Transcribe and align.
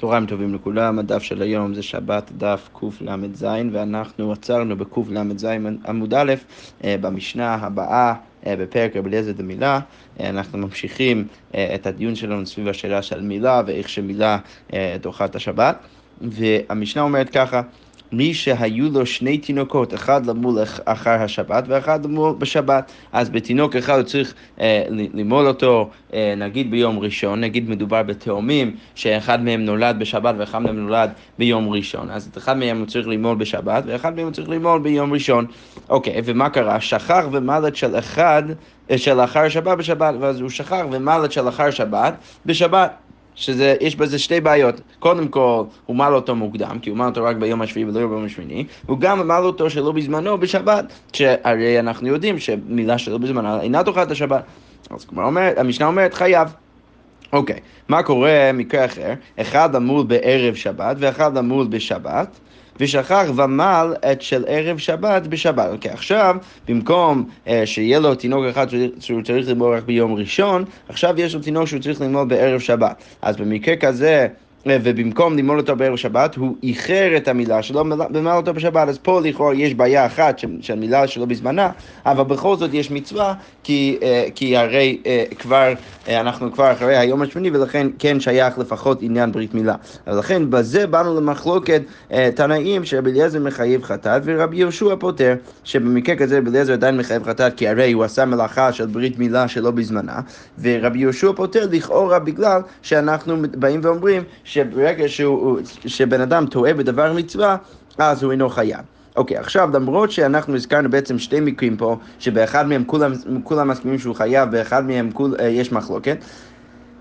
צהריים 0.00 0.26
טובים 0.26 0.54
לכולם, 0.54 0.98
הדף 0.98 1.22
של 1.22 1.42
היום 1.42 1.74
זה 1.74 1.82
שבת 1.82 2.32
דף 2.38 2.68
קל"ז 2.72 3.46
ואנחנו 3.72 4.32
עצרנו 4.32 4.76
בקל"ז 4.76 5.48
עמוד 5.88 6.14
א' 6.14 6.34
אה, 6.84 6.96
במשנה 7.00 7.54
הבאה 7.54 8.14
אה, 8.46 8.56
בפרק 8.56 8.96
רבי 8.96 9.08
אליעזר 9.08 9.32
דמילה. 9.32 9.80
אה, 10.20 10.28
אנחנו 10.28 10.58
ממשיכים 10.58 11.26
את 11.74 11.86
הדיון 11.86 12.14
שלנו 12.14 12.46
סביב 12.46 12.68
השאלה 12.68 13.02
של 13.02 13.20
מילה 13.20 13.62
ואיך 13.66 13.88
שמילה 13.88 14.38
דוחה 15.00 15.24
את 15.24 15.36
השבת. 15.36 15.78
והמשנה 16.20 17.02
אומרת 17.02 17.30
ככה 17.30 17.62
מי 18.12 18.34
שהיו 18.34 18.90
לו 18.92 19.06
שני 19.06 19.38
תינוקות, 19.38 19.94
אחד 19.94 20.26
למול 20.26 20.58
אחר 20.84 21.10
השבת 21.10 21.64
ואחד 21.66 22.04
למול 22.04 22.34
בשבת. 22.38 22.92
אז 23.12 23.30
בתינוק 23.30 23.76
אחד 23.76 23.94
הוא 23.96 24.02
צריך 24.02 24.34
אה, 24.60 24.84
למול 24.90 25.46
אותו, 25.46 25.90
אה, 26.14 26.34
נגיד 26.36 26.70
ביום 26.70 26.98
ראשון, 26.98 27.40
נגיד 27.40 27.70
מדובר 27.70 28.02
בתאומים, 28.02 28.76
שאחד 28.94 29.44
מהם 29.44 29.64
נולד 29.64 29.96
בשבת 29.98 30.34
ואחד 30.38 30.58
מהם 30.58 30.76
נולד 30.76 31.10
ביום 31.38 31.68
ראשון. 31.68 32.10
אז 32.10 32.28
את 32.32 32.38
אחד 32.38 32.56
מהם 32.56 32.78
הוא 32.78 32.86
צריך 32.86 33.08
למול 33.08 33.36
בשבת 33.36 33.84
ואחד 33.86 34.16
מהם 34.16 34.24
הוא 34.24 34.32
צריך 34.32 34.48
למול 34.48 34.80
ביום 34.80 35.12
ראשון. 35.12 35.46
אוקיי, 35.88 36.20
ומה 36.24 36.50
קרה? 36.50 36.80
שכח 36.80 37.24
ומלט 37.32 37.76
של 37.76 37.98
אחד, 37.98 38.42
אה, 38.90 38.98
של 38.98 39.20
אחר 39.20 39.48
שבת 39.48 39.78
בשבת, 39.78 40.14
ואז 40.20 40.40
הוא 40.40 40.50
שכח 40.50 40.82
ומלט 40.90 41.32
של 41.32 41.48
אחר 41.48 41.70
שבת 41.70 42.14
בשבת. 42.46 43.09
שיש 43.40 43.96
בזה 43.96 44.18
שתי 44.18 44.40
בעיות. 44.40 44.80
קודם 44.98 45.28
כל, 45.28 45.62
הוא 45.86 45.96
מל 45.96 46.14
אותו 46.14 46.34
מוקדם, 46.36 46.78
כי 46.82 46.90
הוא 46.90 46.98
מל 46.98 47.04
אותו 47.04 47.24
רק 47.24 47.36
ביום 47.36 47.62
השביעי 47.62 47.84
ולא 47.84 48.06
ביום 48.06 48.24
השמיני, 48.24 48.64
הוא 48.86 48.98
גם 48.98 49.28
מל 49.28 49.42
אותו 49.44 49.70
שלא 49.70 49.92
בזמנו 49.92 50.38
בשבת, 50.38 50.84
שהרי 51.12 51.80
אנחנו 51.80 52.08
יודעים 52.08 52.38
שמילה 52.38 52.98
שלא 52.98 53.18
בזמנו 53.18 53.60
אינה 53.60 53.82
דוחה 53.82 54.02
את 54.02 54.10
השבת. 54.10 54.42
אז 54.90 55.04
כמו 55.04 55.22
אומרת, 55.22 55.58
המשנה 55.58 55.86
אומרת 55.86 56.14
חייב. 56.14 56.48
אוקיי, 57.32 57.60
מה 57.88 58.02
קורה 58.02 58.50
מקרה 58.54 58.84
אחר? 58.84 59.14
אחד 59.36 59.76
למול 59.76 60.04
בערב 60.06 60.54
שבת 60.54 60.96
ואחד 60.98 61.36
למול 61.36 61.66
בשבת. 61.66 62.40
ושכח 62.80 63.26
ומל 63.36 63.94
את 64.12 64.22
של 64.22 64.44
ערב 64.48 64.78
שבת 64.78 65.26
בשבת. 65.26 65.68
אוקיי, 65.72 65.90
עכשיו, 65.90 66.36
במקום 66.68 67.28
אה, 67.46 67.66
שיהיה 67.66 67.98
לו 67.98 68.14
תינוק 68.14 68.44
אחד 68.50 68.66
שהוא 69.00 69.22
צריך 69.22 69.48
ללמוד 69.48 69.76
רק 69.76 69.84
ביום 69.84 70.14
ראשון, 70.14 70.64
עכשיו 70.88 71.20
יש 71.20 71.34
לו 71.34 71.40
תינוק 71.40 71.66
שהוא 71.66 71.80
צריך 71.80 72.00
ללמוד 72.00 72.28
בערב 72.28 72.60
שבת. 72.60 73.02
אז 73.22 73.36
במקרה 73.36 73.76
כזה... 73.76 74.28
אה, 74.66 74.76
ובמקום 74.82 75.36
ללמוד 75.36 75.58
אותו 75.58 75.76
בערב 75.76 75.96
שבת, 75.96 76.34
הוא 76.34 76.56
איחר 76.62 77.16
את 77.16 77.28
המילה 77.28 77.62
שלו 77.62 77.84
ומל 78.14 78.30
אותו 78.30 78.54
בשבת. 78.54 78.88
אז 78.88 78.98
פה 78.98 79.20
לכאורה 79.20 79.54
יש 79.54 79.74
בעיה 79.74 80.06
אחת 80.06 80.38
של 80.60 80.74
מילה 80.76 81.06
שלו 81.06 81.26
בזמנה, 81.26 81.70
אבל 82.06 82.24
בכל 82.24 82.56
זאת 82.56 82.74
יש 82.74 82.90
מצווה, 82.90 83.34
כי, 83.62 83.98
אה, 84.02 84.26
כי 84.34 84.56
הרי 84.56 84.98
אה, 85.06 85.24
כבר, 85.38 85.72
אנחנו 86.08 86.52
כבר 86.52 86.72
אחרי 86.72 86.96
היום 86.96 87.22
השמיני, 87.22 87.50
ולכן 87.50 87.86
כן 87.98 88.20
שייך 88.20 88.58
לפחות 88.58 89.02
עניין 89.02 89.32
ברית 89.32 89.54
מילה. 89.54 89.74
ולכן 90.06 90.50
בזה 90.50 90.86
באנו 90.86 91.20
למחלוקת 91.20 91.82
תנאים 92.34 92.84
שרבי 92.84 93.10
אליעזר 93.10 93.40
מחייב 93.40 93.82
חטאת 93.82 94.22
ורבי 94.24 94.56
יהושע 94.56 94.94
פותר, 95.00 95.34
שבמקרה 95.64 96.16
כזה 96.16 96.38
רבי 96.38 96.50
אליעזר 96.50 96.72
עדיין 96.72 96.96
מחייב 96.96 97.24
חטאת, 97.24 97.54
כי 97.56 97.68
הרי 97.68 97.92
הוא 97.92 98.04
עשה 98.04 98.24
מלאכה 98.24 98.72
של 98.72 98.86
ברית 98.86 99.18
מילה 99.18 99.48
שלא 99.48 99.70
בזמנה, 99.70 100.20
ורבי 100.62 100.98
יהושע 100.98 101.32
פותר 101.36 101.66
לכאורה 101.70 102.18
בגלל 102.18 102.60
שאנחנו 102.82 103.36
באים 103.58 103.80
ואומרים 103.82 104.22
שברגע 104.50 105.04
שבן 105.86 106.20
אדם 106.20 106.46
טועה 106.46 106.74
בדבר 106.74 107.12
מצווה, 107.12 107.56
אז 107.98 108.22
הוא 108.22 108.32
אינו 108.32 108.48
חייב. 108.48 108.80
אוקיי, 109.16 109.36
okay, 109.36 109.40
עכשיו 109.40 109.70
למרות 109.74 110.10
שאנחנו 110.10 110.54
הזכרנו 110.54 110.90
בעצם 110.90 111.18
שתי 111.18 111.40
מקרים 111.40 111.76
פה, 111.76 111.96
שבאחד 112.18 112.66
מהם 112.66 112.84
כולם, 112.84 113.12
כולם 113.44 113.68
מסכימים 113.68 113.98
שהוא 113.98 114.14
חייב, 114.14 114.50
באחד 114.50 114.86
מהם 114.86 115.10
כול, 115.10 115.34
uh, 115.34 115.42
יש 115.42 115.72
מחלוקת, 115.72 116.16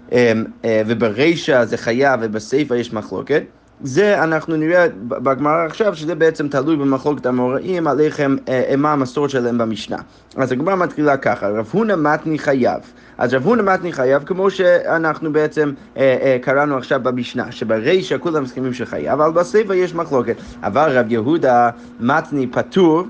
um, 0.09 0.14
uh, 0.14 0.66
וברישא 0.88 1.66
זה 1.66 1.78
חייב 1.78 2.19
ובסיפא 2.23 2.73
יש 2.73 2.94
מחלוקת, 2.94 3.44
זה 3.83 4.23
אנחנו 4.23 4.55
נראה 4.55 4.88
בגמרא 5.08 5.66
עכשיו, 5.66 5.95
שזה 5.95 6.16
בעצם 6.16 6.47
תלוי 6.47 6.75
במחלוקת 6.75 7.25
המוראים, 7.25 7.88
על 7.88 7.99
איך 7.99 8.19
הם, 8.19 8.38
אה, 8.49 8.73
מה 8.77 8.94
המסורת 8.94 9.30
שלהם 9.30 9.58
במשנה. 9.58 9.97
אז 10.35 10.52
הגמרא 10.52 10.75
מתחילה 10.75 11.17
ככה, 11.17 11.50
רב 11.50 11.69
הונא 11.72 11.95
מתני 11.97 12.40
חייב. 12.40 12.79
אז 13.17 13.34
רב 13.34 13.45
הונא 13.45 13.73
מתני 13.73 13.94
חייב, 13.94 14.23
כמו 14.23 14.51
שאנחנו 14.51 15.34
בעצם 15.34 15.72
אה, 15.97 16.17
אה, 16.22 16.38
קראנו 16.41 16.78
עכשיו 16.78 17.00
במשנה, 17.03 17.51
שברישא 17.51 18.17
כולם 18.19 18.44
מסכימים 18.44 18.73
שחייב, 18.73 19.22
אבל 19.22 19.31
בסיפא 19.31 19.73
יש 19.73 19.96
מחלוקת. 19.96 20.35
אבל 20.63 20.97
רב 20.97 21.11
יהודה 21.11 21.69
מתני 22.00 22.47
פטור, 22.47 23.03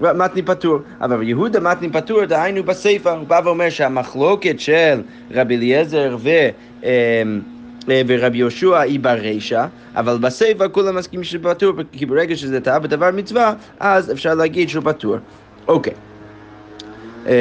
מתני 0.00 0.42
פטור. 0.42 0.78
אבל 1.00 1.22
יהודה 1.22 1.60
מתני 1.60 1.90
פטור, 1.92 2.24
דהיינו 2.24 2.62
בסיפא, 2.62 3.08
הוא 3.08 3.26
בא 3.26 3.40
ואומר 3.44 3.70
שהמחלוקת 3.70 4.60
של 4.60 5.00
רבי 5.30 5.56
אליעזר 5.56 6.16
ו... 6.20 6.28
אה, 6.84 7.22
ורבי 8.06 8.38
יהושע 8.38 8.78
היא 8.78 9.00
ברישא, 9.00 9.66
אבל 9.96 10.18
בסיפא 10.18 10.66
כולם 10.72 10.96
מסכימים 10.96 11.24
שזה 11.24 11.38
פטור, 11.38 11.72
כי 11.92 12.06
ברגע 12.06 12.36
שזה 12.36 12.60
טעה 12.60 12.78
בדבר 12.78 13.10
מצווה, 13.10 13.54
אז 13.80 14.12
אפשר 14.12 14.34
להגיד 14.34 14.68
שהוא 14.68 14.84
פטור. 14.84 15.16
אוקיי. 15.68 15.92
אמ, 17.26 17.32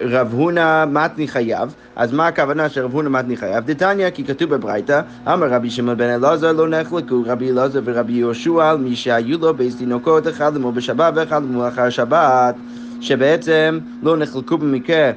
רב 0.00 0.32
הונא 0.32 0.84
מתני 0.86 1.28
חייב, 1.28 1.74
אז 1.96 2.12
מה 2.12 2.26
הכוונה 2.26 2.68
של 2.68 2.84
רב 2.84 2.92
הונא 2.92 3.08
מתני 3.10 3.36
חייב? 3.36 3.64
דתניא, 3.64 4.10
כי 4.10 4.24
כתוב 4.24 4.54
בברייתא, 4.54 5.00
אמר 5.28 5.46
רבי 5.48 5.70
שמעון 5.70 5.96
בן 5.96 6.08
אלעזר 6.08 6.52
לא 6.52 6.68
נחלקו 6.68 7.22
רבי 7.26 7.50
אלעזר 7.50 7.80
ורבי 7.84 8.12
יהושע 8.12 8.70
על 8.70 8.76
מי 8.76 8.96
שהיו 8.96 9.38
לו 9.38 9.54
בייס 9.54 9.76
תינוקות 9.76 10.28
אחד 10.28 10.54
למול 10.54 10.74
בשבת 10.74 11.12
ואחד 11.16 11.42
למול 11.42 11.68
אחר 11.68 11.90
שבת, 11.90 12.54
שבעצם 13.00 13.78
לא 14.02 14.16
נחלקו 14.16 14.58
במקרה 14.58 15.10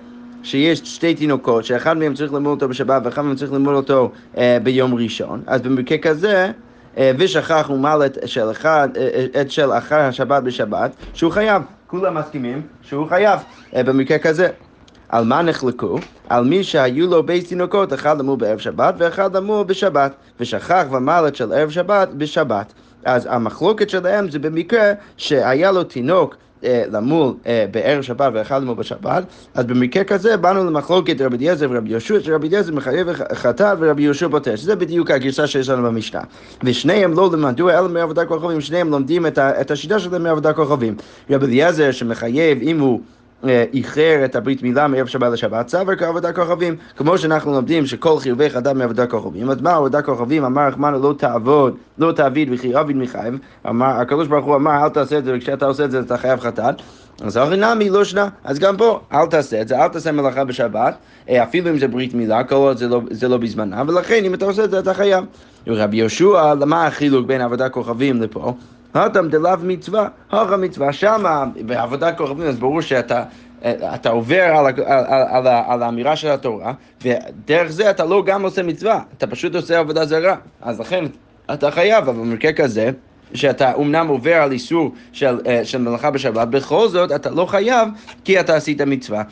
שיש 0.48 0.80
שתי 0.80 1.14
תינוקות, 1.16 1.66
שאחד 1.66 1.98
מהם 1.98 2.14
צריך 2.14 2.34
ללמוד 2.34 2.52
אותו 2.52 2.70
בשבת 2.70 3.02
ואחד 3.06 3.22
מהם 3.22 3.36
צריך 3.36 3.52
ללמוד 3.52 3.76
אותו 3.76 4.12
אה, 4.38 4.58
ביום 4.64 4.96
ראשון, 4.96 5.42
אז 5.48 5.62
במקרה 5.62 5.98
כזה, 5.98 6.52
אה, 6.98 7.12
ושכח 7.18 7.70
ומל 7.74 8.02
את 8.06 8.18
של, 8.26 8.52
אחד, 8.52 8.90
אה, 8.98 9.10
אה, 9.36 9.42
את 9.42 9.52
של 9.52 9.72
אחר 9.72 10.00
השבת 10.00 10.44
בשבת, 10.44 10.92
שהוא 11.14 11.32
חייב. 11.32 11.62
כולם 11.88 12.18
מסכימים 12.18 12.62
שהוא 12.82 13.08
חייב 13.08 13.40
אה, 13.76 13.84
במקרה 13.84 14.18
כזה. 14.18 14.50
על 15.10 15.26
מה 15.26 15.42
נחלקו? 15.42 16.00
על 16.30 16.44
מי 16.44 16.64
שהיו 16.64 17.08
לו 17.08 17.24
בית 17.24 17.48
תינוקות, 17.48 17.94
אחד 17.94 18.20
למול 18.20 18.38
בערב 18.38 18.60
שבת 18.60 18.96
ואחד 18.98 19.36
למול 19.36 19.64
בשבת, 19.64 20.14
ושכח 20.40 20.86
ומלת 20.92 21.36
של 21.36 21.54
ערב 21.54 21.70
שבת 21.70 22.10
בשבת. 22.10 22.74
אז 23.06 23.28
המחלוקת 23.32 23.90
שלהם 23.90 24.30
זה 24.32 24.40
במקרה 24.40 24.94
שהיה 25.18 25.72
לו 25.72 25.84
תינוק 25.84 26.36
למול 26.64 27.34
אה, 27.48 27.66
בערב 27.72 28.02
שבת 28.02 28.32
ואחד 28.34 28.62
למול 28.62 28.76
בשבת, 28.76 29.24
אז 29.54 29.66
במקרה 29.66 30.04
כזה 30.04 30.38
באנו 30.38 30.66
למחלוקת 30.66 31.22
רבי 31.22 31.38
אליעזר 31.38 31.68
ורבי 31.70 31.90
יהושע, 31.90 32.20
שרבי 32.24 32.48
אליעזר 32.48 32.74
מחייב 32.74 33.08
חטאת 33.34 33.78
ורבי 33.80 34.04
יהושע 34.04 34.28
פותר, 34.30 34.56
שזה 34.56 34.76
בדיוק 34.76 35.12
הגרסה 35.12 35.48
שיש 35.48 35.70
לנו 35.70 35.84
במשנה. 35.84 36.22
ושניהם 36.64 37.14
לא 37.14 37.30
למדו 37.34 37.70
אלא 37.70 37.90
מעבודה 37.90 38.26
כוכבים, 38.26 38.62
שניהם 38.62 38.90
לומדים 38.90 39.26
את 39.38 39.72
השיטה 39.72 40.00
שלהם 40.00 40.24
מעבודה 40.24 40.54
כוכבים. 40.54 40.96
רבי 41.30 41.46
אליעזר 41.46 41.92
שמחייב, 41.92 42.62
אם 42.62 42.80
הוא... 42.80 43.02
אה, 43.44 43.66
איחר 43.74 44.22
את 44.26 44.36
הברית 44.36 44.64
מילה 44.64 44.88
מערב 44.88 45.08
שבת 45.08 45.32
לשבת, 45.32 45.68
סבר 45.68 45.96
כעבודה 45.96 46.34
כוכבים. 46.34 46.76
כמו 46.98 47.18
שאנחנו 47.18 47.52
לומדים 47.54 47.86
שכל 47.86 48.20
חיובי 48.20 48.50
חדם 48.50 48.78
מעבודה 48.78 49.08
כוכבים, 49.08 49.50
אז 49.50 49.62
מה 49.62 49.74
עבודה 49.74 50.02
כוכבים? 50.02 50.44
אמר 50.46 50.68
רחמנו 50.68 51.00
לא 51.00 51.14
תעבוד, 51.18 51.76
לא 51.98 52.12
תעביד 52.12 52.50
וכי 52.52 52.76
עביד 52.76 52.98
מחייב. 52.98 53.38
אמר, 53.70 53.86
הקדוש 53.86 54.28
ברוך 54.28 54.46
הוא 54.46 54.56
אמר 54.56 54.84
אל 54.84 54.90
תעשה 54.90 55.18
את 55.18 55.26
זה, 55.26 55.34
וכשאתה 55.36 55.66
עושה 55.66 55.86
את 55.86 55.92
זה 55.92 56.00
אתה 56.00 56.18
חייב 56.18 56.40
חטאת. 56.40 56.76
אז 57.22 57.38
הרי 57.38 57.58
נמי 57.58 57.90
לא 57.90 58.04
שנה, 58.04 58.28
אז 58.44 58.60
גם 58.60 58.78
פה 58.78 59.00
אל 59.14 59.26
תעשה 59.26 59.62
את 59.62 59.68
זה, 59.68 59.84
אל 59.84 59.88
תעשה 59.88 60.12
מלאכה 60.12 60.44
בשבת, 60.44 60.96
אה, 61.30 61.44
אפילו 61.44 61.70
אם 61.70 61.78
זה 61.78 61.88
ברית 61.88 62.14
מילה, 62.14 62.44
כל 62.44 62.56
עוד 62.56 62.78
זה 62.78 62.88
לא, 62.88 63.02
זה 63.12 63.28
לא 63.28 63.38
בזמנה, 63.38 63.84
ולכן 63.88 64.26
אם 64.26 64.34
אתה 64.34 64.46
עושה 64.46 64.64
את 64.64 64.72
זה 64.72 64.80
אתה 64.80 64.94
חייב. 64.94 65.26
רבי 65.68 65.98
יהושע, 65.98 66.54
למה 66.54 66.88
החילוק 66.88 67.28
בין 67.28 67.42
עבודה 67.42 67.70
כוכבים 67.70 68.22
לפה? 68.22 68.54
הטם 68.94 69.30
דלאו 69.30 69.58
מצווה, 69.64 70.08
הכה 70.32 70.58
מצווה 70.58 70.94
שמה, 70.94 71.46
בעבודת 71.66 72.18
כוכבים, 72.18 72.48
אז 72.48 72.60
ברור 72.60 72.82
שאתה... 72.82 73.24
אתה 73.96 74.10
עובר 74.10 74.42
על, 74.42 74.66
על, 74.66 74.74
על, 74.86 75.24
על, 75.30 75.48
על 75.48 75.84
האמירה 75.84 76.16
של 76.16 76.28
התורה, 76.28 76.74
ודרך 77.02 77.72
זה 77.72 77.90
אתה 77.90 78.06
לא 78.06 78.24
גם 78.26 78.44
עושה 78.44 78.64
מצווה, 78.64 79.02
אתה 79.18 79.28
פשוט 79.28 79.56
עושה 79.56 79.80
עבודה 79.80 80.06
זרה. 80.06 80.36
אז 80.62 80.80
לכן 80.80 81.06
אתה 81.54 81.72
חייב, 81.72 82.10
אבל 82.10 82.20
במקרה 82.20 82.54
כזה, 82.54 82.92
שאתה 83.34 83.74
אומנם 83.74 84.08
עובר 84.08 84.34
על 84.34 84.52
איסור 84.52 84.92
של, 85.12 85.38
של 85.64 85.78
מלאכה 85.78 86.12
בשבת, 86.12 86.48
בכל 86.48 86.88
זאת 86.88 87.12
אתה 87.12 87.30
לא 87.30 87.46
חייב 87.46 87.90
כי 88.24 88.40
אתה 88.40 88.56
עשית 88.56 88.82
מצווה. 88.82 89.24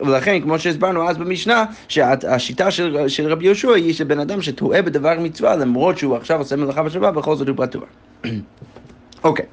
ולכן, 0.00 0.40
כמו 0.40 0.58
שהסברנו 0.58 1.08
אז 1.08 1.16
במשנה, 1.16 1.64
שהשיטה 1.88 2.70
של, 2.70 3.08
של 3.08 3.32
רבי 3.32 3.44
יהושע 3.44 3.74
היא 3.74 3.94
שבן 3.94 4.20
אדם 4.20 4.42
שטועה 4.42 4.82
בדבר 4.82 5.20
מצווה, 5.20 5.56
למרות 5.56 5.98
שהוא 5.98 6.16
עכשיו 6.16 6.38
עושה 6.38 6.56
מלאכה 6.56 6.82
בשבת, 6.82 7.14
בכל 7.14 7.36
זאת 7.36 7.48
הוא 7.48 7.56
פתוח. 7.56 7.84
אוקיי. 9.26 9.44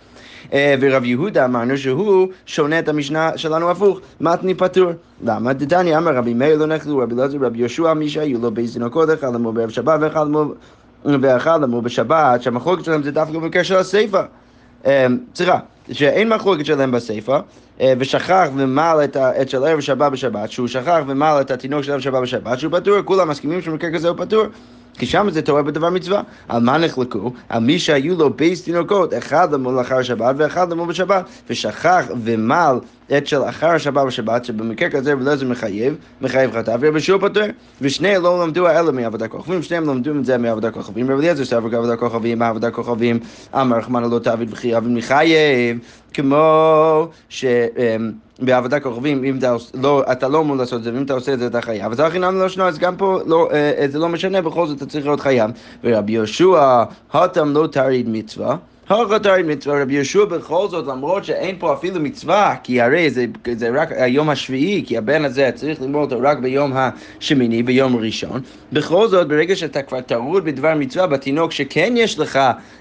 אה, 0.54 0.76
ורב 0.82 1.04
יהודה 1.04 1.46
אמרנו 1.46 1.78
שהוא 1.78 2.28
שונה 2.46 2.80
את 2.80 2.90
המשנה 2.90 3.38
שלנו 3.38 3.72
הפוך, 3.72 4.00
מתני 4.22 4.54
פטור. 4.54 4.92
למה? 5.24 5.54
דתניא 5.54 5.98
אמר 5.98 6.16
רבי 6.16 6.34
מאיר 6.34 6.58
לא 6.58 6.66
נחלו 6.66 6.98
רבי 6.98 7.16
אלעזר 7.16 7.38
רבי 7.42 7.60
יהושע 7.60 7.94
מי 7.94 8.10
שהיו 8.10 8.42
לו 8.42 8.52
בייס 8.52 8.74
תינוקות 8.74 9.10
אחד 9.14 9.36
אמור 9.36 9.52
בערב 9.52 9.70
שבת 9.70 10.00
ואחד 11.06 11.64
אמור 11.64 11.82
בשבת, 11.82 12.42
שהמחלוקת 12.42 12.86
שלהם 12.86 13.04
זה 13.04 13.12
דווקא 13.12 13.40
בקשר 13.40 13.80
לסיפא. 13.80 14.22
אה, 14.86 15.08
סליחה, 15.36 15.60
שאין 15.92 16.30
מחלוקת 16.30 16.66
שלהם 16.66 16.92
בסיפא, 16.92 17.40
אה, 17.82 17.94
ושכח 18.00 18.48
ומל 18.56 18.98
את, 19.04 19.18
את 19.18 19.50
של 19.50 19.64
ערב 19.64 19.80
שבת 19.80 20.12
בשבת, 20.12 20.52
שהוא 20.52 20.68
שכח 20.68 21.00
ומל 21.08 21.38
את 21.42 21.52
התינוק 21.52 21.82
של 21.82 21.92
ערב 21.92 22.02
שבת 22.02 22.22
בשבת, 22.22 22.60
שהוא 22.60 22.80
פטור, 22.80 23.02
כולם 23.02 23.30
מסכימים 23.30 23.62
שבמקרה 23.62 23.92
כזה 23.92 24.10
הוא 24.10 24.18
פטור. 24.18 24.44
כי 24.94 25.06
שם 25.06 25.28
זה 25.30 25.42
תורה 25.42 25.64
בדבר 25.64 25.90
מצווה. 25.90 26.22
על 26.48 26.62
מה 26.64 26.78
נחלקו? 26.78 27.34
על 27.50 27.64
מי 27.64 27.80
שהיו 27.80 28.16
לו 28.16 28.34
בייס 28.34 28.64
תינוקות, 28.64 29.14
אחד 29.14 29.54
למול 29.54 29.82
אחר 29.82 29.98
השבת 29.98 30.36
ואחד 30.38 30.72
למול 30.72 30.90
בשבת, 30.90 31.26
ושכח 31.50 32.06
ומל 32.24 32.76
את 33.18 33.28
של 33.28 33.44
אחר 33.44 33.70
השבת 33.70 34.06
בשבת, 34.06 34.46
שבמקרה 34.46 34.90
כזה 34.90 35.18
ולא 35.18 35.36
זה 35.36 35.46
מחייב, 35.46 35.96
מחייב 36.22 36.52
חטא, 36.52 36.76
ורבי 36.80 37.00
שיעור 37.00 37.22
פותר. 37.22 37.46
ושניהם 37.82 38.24
לא 38.24 38.44
למדו 38.44 38.68
האלה 38.68 38.92
מעבודה 38.92 39.28
כוכבים, 39.28 39.64
שניהם 39.64 39.90
למדו 39.90 40.12
את 40.12 40.26
זה 40.26 40.38
מעבודה 40.38 40.72
כוכבים. 40.72 41.12
רבי 41.12 41.20
אליעזר 41.20 41.46
סבר 41.46 41.72
כעבודה 41.72 41.96
כוכבים, 41.96 42.40
מעבודה 42.40 42.72
כוכבים, 42.72 43.20
אמר 43.54 43.78
רחמנא 43.78 44.08
לא 44.08 44.20
תעביד 44.20 44.54
וכי 44.54 44.74
עביד 44.74 44.92
מחייב, 44.92 45.78
כמו 46.14 47.08
ש... 47.30 47.46
אמ, 47.46 48.12
בעבודה 48.40 48.80
כוכבים, 48.80 49.24
אם 49.24 49.38
אתה, 49.38 49.56
לא, 49.74 50.04
אתה 50.12 50.28
לא 50.28 50.42
אמור 50.42 50.56
לעשות 50.56 50.80
את 50.80 50.84
זה, 50.84 50.94
ואם 50.94 51.04
אתה 51.04 51.14
עושה 51.14 51.34
את 51.34 51.40
זה 51.40 51.48
אתה 51.48 51.62
חייב. 51.62 51.92
אז 51.92 52.00
הכי 52.00 52.20
נמי 52.20 52.40
לא 52.40 52.50
שנו, 52.50 52.64
אז 52.64 52.80
גם 52.80 52.96
פה 52.96 53.20
לא, 53.26 53.50
אה, 53.54 53.86
זה 53.88 54.00
לא 54.00 54.10
משנה, 54.10 54.42
בכל 54.42 54.68
זאת 54.68 54.78
אתה 54.78 54.86
צריך 54.86 55.06
להיות 55.06 55.20
חייב. 55.20 55.52
ורבי 55.84 56.12
יהושע, 56.12 56.84
הותם 57.12 57.54
לא 57.54 57.68
תריד 57.68 58.10
מצווה. 58.10 58.56
הרגתרי 58.90 59.44
מצווה, 59.44 59.82
רבי 59.82 59.94
יהושע 59.94 60.26
בכל 60.26 60.68
זאת, 60.70 60.88
למרות 60.88 61.26
שאין 61.26 61.56
פה 61.60 61.74
אפילו 61.74 62.00
מצווה, 62.00 62.56
כי 62.64 62.82
הרי 62.82 63.10
זה, 63.10 63.26
זה 63.54 63.70
רק 63.74 63.92
היום 63.92 64.30
השביעי, 64.30 64.84
כי 64.88 64.98
הבן 64.98 65.26
הזה 65.26 65.50
צריך 65.56 65.82
ללמוד 65.82 66.12
אותו 66.12 66.24
רק 66.24 66.38
ביום 66.38 66.74
השמיני, 66.76 67.64
ביום 67.64 67.96
ראשון, 67.96 68.42
בכל 68.74 69.08
זאת, 69.08 69.28
ברגע 69.28 69.56
שאתה 69.56 69.82
כבר 69.82 70.02
טרוד 70.02 70.46
בדבר 70.46 70.74
מצווה 70.76 71.08
בתינוק 71.08 71.52
שכן 71.52 71.94
יש 71.98 72.20
לך 72.20 72.40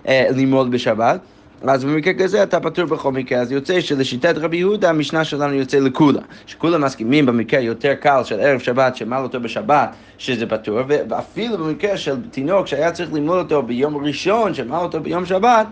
אה, 0.08 0.26
ללמוד 0.30 0.70
בשבת, 0.70 1.20
אז 1.68 1.84
במקרה 1.84 2.14
כזה 2.14 2.42
אתה 2.42 2.60
פטור 2.60 2.84
בכל 2.84 3.12
מקרה, 3.12 3.38
אז 3.38 3.52
יוצא 3.52 3.80
שלשיטת 3.80 4.34
רבי 4.36 4.56
יהודה 4.56 4.90
המשנה 4.90 5.24
שלנו 5.24 5.54
יוצא 5.54 5.78
לכולה, 5.78 6.20
שכולם 6.46 6.84
מסכימים 6.84 7.26
במקרה 7.26 7.60
יותר 7.60 7.94
קל 7.94 8.24
של 8.24 8.40
ערב 8.40 8.60
שבת 8.60 8.96
שמל 8.96 9.20
אותו 9.22 9.40
בשבת 9.40 9.94
שזה 10.18 10.46
פטור, 10.46 10.80
ואפילו 10.88 11.58
במקרה 11.58 11.96
של 11.96 12.16
תינוק 12.30 12.66
שהיה 12.66 12.92
צריך 12.92 13.12
ללמוד 13.12 13.38
אותו 13.38 13.62
ביום 13.62 13.96
ראשון 13.96 14.54
שמל 14.54 14.76
אותו 14.76 15.00
ביום 15.00 15.26
שבת 15.26 15.66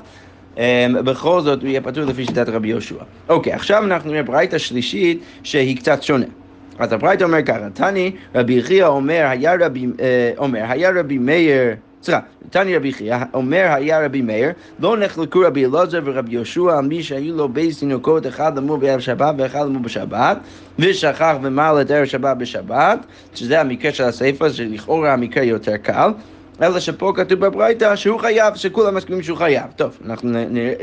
Um, 0.55 1.03
בכל 1.03 1.41
זאת 1.41 1.61
הוא 1.61 1.69
יהיה 1.69 1.81
פטור 1.81 2.05
לפי 2.05 2.25
שיטת 2.25 2.49
רבי 2.49 2.69
יהושע. 2.69 2.95
אוקיי, 3.29 3.53
עכשיו 3.53 3.85
אנחנו 3.85 4.11
נראה 4.11 4.23
ברייתא 4.23 4.59
שלישית 4.59 5.23
שהיא 5.43 5.77
קצת 5.77 6.03
שונה. 6.03 6.27
אז 6.79 6.93
הברייתא 6.93 7.25
אומר 7.25 7.43
ככה, 7.43 7.71
תני 7.75 8.13
רבי 8.35 8.53
יחיא 8.53 8.85
אומר, 8.85 9.27
היה 9.31 9.55
רבי, 9.61 9.87
uh, 9.87 10.39
אומר, 10.39 10.61
היה 10.69 10.91
רבי 10.95 11.19
מאיר 11.19 11.75
סליחה, 12.03 12.21
תניא 12.51 12.77
רבי 12.77 12.93
חייא, 12.93 13.17
אומר 13.35 13.67
היה 13.75 14.05
רבי 14.05 14.23
מאיר, 14.23 14.51
לא 14.79 14.97
נחלקו 14.97 15.41
רבי 15.41 15.65
אלעזר 15.67 16.01
ורבי 16.05 16.35
יהושע 16.35 16.79
על 16.79 16.85
מי 16.85 17.03
שהיו 17.03 17.37
לו 17.37 17.49
בייס 17.49 17.79
תינוקות, 17.79 18.27
אחד 18.27 18.59
למור 18.59 18.77
בערב 18.77 19.01
שבת 19.01 19.35
ואחד 19.39 19.67
למור 19.67 19.83
בשבת, 19.83 20.39
ושכח 20.79 21.37
ומל 21.43 21.79
את 21.81 21.91
ערב 21.91 22.05
שבת 22.05 22.37
בשבת, 22.37 22.99
שזה 23.35 23.61
המקרה 23.61 23.93
של 23.93 24.05
הסיפא, 24.05 24.49
שלכאורה 24.49 25.13
המקרה 25.13 25.45
יותר 25.45 25.77
קל. 25.77 26.11
אלא 26.63 26.81
שפה 26.81 27.13
כתוב 27.17 27.41
בברייתא 27.41 27.97
שהוא 27.97 28.21
חייב, 28.21 28.55
שכולם 28.55 28.95
מסכימים 28.95 29.23
שהוא 29.23 29.39
חייב. 29.39 29.65
טוב, 29.77 29.99
אנחנו 30.07 30.31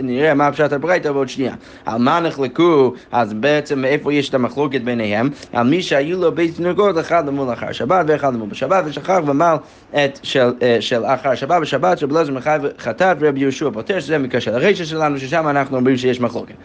נראה 0.04 0.34
מה 0.34 0.52
פשט 0.52 0.74
הברייתא 0.74 1.12
בעוד 1.12 1.30
שנייה. 1.30 1.56
על 1.86 1.98
מה 1.98 2.20
נחלקו, 2.20 2.94
אז 3.12 3.34
בעצם 3.34 3.80
מאיפה 3.80 4.14
יש 4.14 4.30
את 4.30 4.34
המחלוקת 4.34 4.82
ביניהם? 4.82 5.30
על 5.54 5.68
מי 5.68 5.82
שהיו 5.82 6.22
לו 6.22 6.32
בית 6.32 6.56
תינוקות, 6.56 7.00
אחד 7.00 7.28
למול 7.28 7.54
אחר 7.54 7.72
שבת 7.72 8.06
ואחד 8.08 8.34
למול 8.34 8.50
בשבת, 8.50 8.84
ושכח 8.88 9.20
ומל 9.28 9.56
את 9.96 10.20
של, 10.24 10.54
אה, 10.62 10.78
של 10.80 11.06
אחר 11.06 11.36
שבת 11.36 11.62
בשבת, 11.62 11.98
שבלעזר 11.98 12.34
מחייב 12.34 12.62
חטאת 12.80 13.18
ורבי 13.20 13.40
יהושע 13.40 13.70
פותר, 13.74 14.00
שזה 14.00 14.18
מקרה 14.18 14.42
של 14.42 14.56
הרשע 14.56 14.86
שלנו, 14.86 15.20
ששם 15.20 15.48
אנחנו 15.48 15.78
אומרים 15.78 15.98
שיש 15.98 16.22
מחלוקת. 16.22 16.56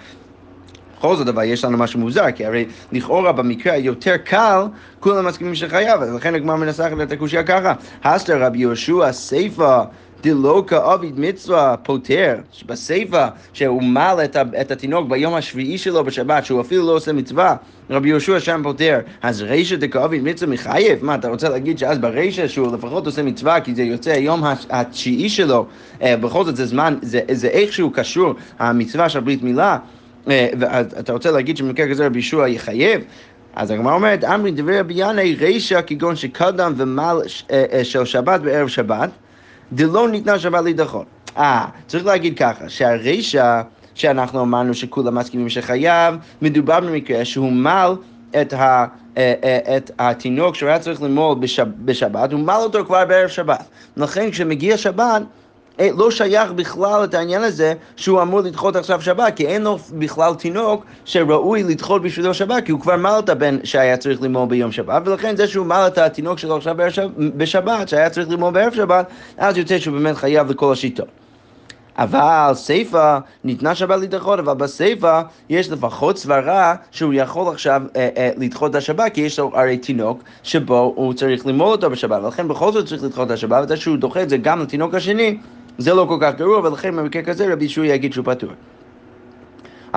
בכל 1.03 1.17
זאת 1.17 1.29
אבל 1.29 1.45
יש 1.45 1.65
לנו 1.65 1.79
משהו 1.79 2.01
מוזר, 2.01 2.31
כי 2.31 2.47
הרי 2.47 2.65
לכאורה 2.93 3.33
במקרה 3.33 3.73
היותר 3.73 4.17
קל, 4.17 4.63
כולם 5.01 5.27
מסכימים 5.27 5.55
שחייב, 5.55 6.01
ולכן 6.01 6.35
הגמר 6.35 6.57
מנסחת 6.57 6.93
את 7.03 7.13
הקושייה 7.13 7.43
ככה. 7.43 7.73
הסתר 8.05 8.43
רבי 8.43 8.59
יהושע 8.59 9.13
סיפא 9.13 9.83
דלא 10.23 10.65
כאביד 10.67 11.21
מצווה 11.21 11.77
פוטר, 11.83 12.37
בסיפא 12.67 13.29
שהוא 13.53 13.83
מל 13.83 14.17
את, 14.25 14.37
את 14.61 14.71
התינוק 14.71 15.09
ביום 15.09 15.35
השביעי 15.35 15.79
שלו 15.79 16.05
בשבת, 16.05 16.45
שהוא 16.45 16.61
אפילו 16.61 16.87
לא 16.87 16.93
עושה 16.93 17.13
מצווה, 17.13 17.57
רבי 17.91 18.09
יהושע 18.09 18.41
שם 18.41 18.61
פוטר, 18.65 18.99
אז 19.23 19.43
רישא 19.43 19.77
דכאביד 19.77 20.23
מצווה 20.23 20.53
מחייב? 20.53 21.05
מה, 21.05 21.15
אתה 21.15 21.29
רוצה 21.29 21.49
להגיד 21.49 21.79
שאז 21.79 21.99
ברישא 21.99 22.49
שהוא 22.49 22.73
לפחות 22.73 23.07
עושה 23.07 23.23
מצווה 23.23 23.61
כי 23.61 23.75
זה 23.75 23.83
יוצא 23.83 24.11
היום 24.11 24.43
התשיעי 24.71 25.29
שלו, 25.29 25.67
אה, 26.03 26.17
בכל 26.17 26.45
זאת 26.45 26.57
זה 26.57 26.67
זמן, 26.67 26.99
זה, 27.03 27.21
זה 27.33 27.49
איכשהו 27.49 27.91
קשור, 27.91 28.35
המצווה 28.59 29.09
של 29.09 29.21
ברית 29.21 29.43
מילה 29.43 29.79
אה, 30.31 30.49
ואתה 30.59 31.13
רוצה 31.13 31.31
להגיד 31.31 31.57
שבמקרה 31.57 31.89
כזה 31.89 32.07
רבי 32.07 32.19
ישוע 32.19 32.49
יחייב? 32.49 33.01
אז 33.57 33.71
הגמרא 33.71 33.95
אומרת, 33.95 34.25
אמרי 34.25 34.51
דברי 34.51 34.81
רבי 34.81 34.95
ינאי 34.97 35.35
רישא 35.35 35.81
כגון 35.87 36.17
שקדם 36.17 36.73
ומל 36.77 37.17
אה, 37.51 37.65
אה, 37.73 37.85
של 37.85 38.05
שבת 38.05 38.41
בערב 38.41 38.69
שבת, 38.69 39.11
דלא 39.73 40.09
ניתנה 40.09 40.39
שבת 40.39 40.65
להידחות. 40.65 41.07
אה, 41.37 41.67
צריך 41.87 42.07
להגיד 42.07 42.39
ככה, 42.39 42.69
שהרישא 42.69 43.63
שאנחנו 43.95 44.43
אמרנו 44.43 44.75
שכולם 44.75 45.15
מסכימים 45.15 45.49
שחייב, 45.49 46.15
מדובר 46.43 46.81
במקרה 46.81 47.25
שהוא 47.25 47.53
מל 47.53 47.93
את, 48.41 48.53
ה, 48.53 48.87
את 49.77 49.91
התינוק 49.99 50.55
שהוא 50.55 50.69
היה 50.69 50.79
צריך 50.79 51.03
למול 51.03 51.37
בשבת, 51.85 52.33
הוא 52.33 52.41
מל 52.41 52.57
אותו 52.57 52.85
כבר 52.85 53.05
בערב 53.05 53.29
שבת. 53.29 53.65
לכן 53.97 54.31
כשמגיע 54.31 54.77
שבת, 54.77 55.23
אה, 55.23 55.42
לא 55.79 56.11
שייך 56.11 56.53
בכלל 56.53 57.05
את 57.05 57.15
העניין 57.15 57.43
הזה 57.43 57.75
שהוא 57.97 58.23
אמור 58.23 58.41
לדחות 58.41 58.77
עכשיו 58.77 59.03
שבת, 59.03 59.37
כי 59.37 59.47
אין 59.47 59.63
לו 59.63 59.79
בכלל 59.99 60.35
תינוק 60.35 60.85
שראוי 61.05 61.63
לדחות 61.63 62.03
בשבילו 62.03 62.35
שבת, 62.35 62.65
כי 62.65 62.73
הוא 62.73 62.81
כבר 62.81 62.97
מל 62.97 63.17
את 63.19 63.29
הבן 63.29 63.59
שהיה 63.65 63.97
צריך 63.97 64.23
ללמוד 64.23 64.49
ביום 64.49 64.73
שבת, 64.73 65.03
ולכן 65.09 65.37
זה 65.37 65.47
שהוא 65.49 65.67
מל 65.67 65.85
את 65.87 65.99
התינוק 65.99 66.39
שלו 66.39 66.57
עכשיו 66.57 66.77
בשבת, 67.37 67.89
שהיה 67.89 68.11
צריך 68.11 68.29
ללמוד 68.29 68.55
בערב 68.55 68.73
שבת, 68.75 69.07
אז 69.39 69.59
יוצא 69.59 69.79
שהוא 69.79 69.95
באמת 69.99 70.17
חייב 70.17 70.51
לכל 70.51 70.73
השיטות. 70.73 71.09
אבל 71.99 72.51
סיפא 72.55 73.19
ניתנה 73.45 73.75
שבת 73.75 74.01
לדחות, 74.01 74.39
אבל 74.39 74.55
בסיפא 74.55 75.23
יש 75.49 75.71
לפחות 75.71 76.19
סברה 76.19 76.75
שהוא 76.91 77.15
יכול 77.15 77.53
עכשיו 77.53 77.83
אה, 77.97 78.09
אה, 78.17 78.31
לדחות 78.37 78.71
את 78.71 78.77
השבת, 78.77 79.15
כי 79.15 79.21
יש 79.21 79.39
לו 79.39 79.51
הרי 79.55 79.77
תינוק 79.77 80.23
שבו 80.43 80.93
הוא 80.97 81.15
צריך 81.15 81.47
ללמוד 81.47 81.71
אותו 81.71 81.91
בשבת, 81.91 82.23
ולכן 82.23 82.49
בכל 82.49 82.73
זאת 82.73 82.87
צריך 82.87 83.05
לדחות 83.05 83.27
את 83.27 83.31
השבת, 83.31 83.65
וזה 83.65 83.77
שהוא 83.77 83.97
דוחה 83.97 84.23
את 84.23 84.29
זה 84.29 84.37
גם 84.37 84.63
לתינוק 84.63 84.95
השני, 84.95 85.39
זה 85.79 85.95
לא 85.95 86.07
כל 86.09 86.19
כך 86.21 86.35
גרוע, 86.37 86.59
ולכן 86.59 86.97
במקרה 86.97 87.23
כזה 87.23 87.53
רבי 87.53 87.65
ישוע 87.65 87.87
יגיד 87.87 88.13
שהוא 88.13 88.25
פטור. 88.25 88.51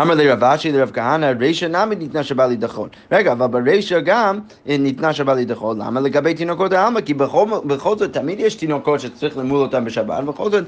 אמר 0.01 0.15
לרב 0.15 0.43
אשי 0.43 0.71
לרב 0.71 0.91
כהנא, 0.93 1.31
רישא 1.39 1.65
נמי 1.65 1.95
ניתנה 1.95 2.23
שבא 2.23 2.45
להידחות. 2.45 2.89
רגע, 3.11 3.31
אבל 3.31 3.47
ברישא 3.47 3.99
גם 3.99 4.39
ניתנה 4.65 5.13
שבא 5.13 5.33
להידחות. 5.33 5.77
למה? 5.77 5.99
לגבי 5.99 6.33
תינוקות 6.33 6.73
העלמא, 6.73 7.01
כי 7.01 7.13
בכל, 7.13 7.45
בכל 7.65 7.97
זאת 7.97 8.13
תמיד 8.13 8.39
יש 8.39 8.55
תינוקות 8.55 8.99
שצריך 8.99 9.37
למול 9.37 9.59
אותם 9.59 9.85
בשבת, 9.85 10.23
ובכל 10.23 10.51
זאת 10.51 10.63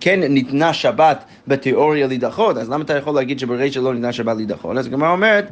כן 0.00 0.20
ניתנה 0.20 0.72
שבת 0.72 1.24
בתיאוריה 1.48 2.06
להידחות, 2.06 2.56
אז 2.56 2.70
למה 2.70 2.84
אתה 2.84 2.96
יכול 2.96 3.14
להגיד 3.14 3.38
שברישא 3.38 3.78
לא 3.78 3.94
ניתנה 3.94 4.12
שבת 4.12 4.36
להידחות? 4.36 4.76
אז 4.76 4.86
הגמרא 4.86 5.12
אומרת, 5.12 5.44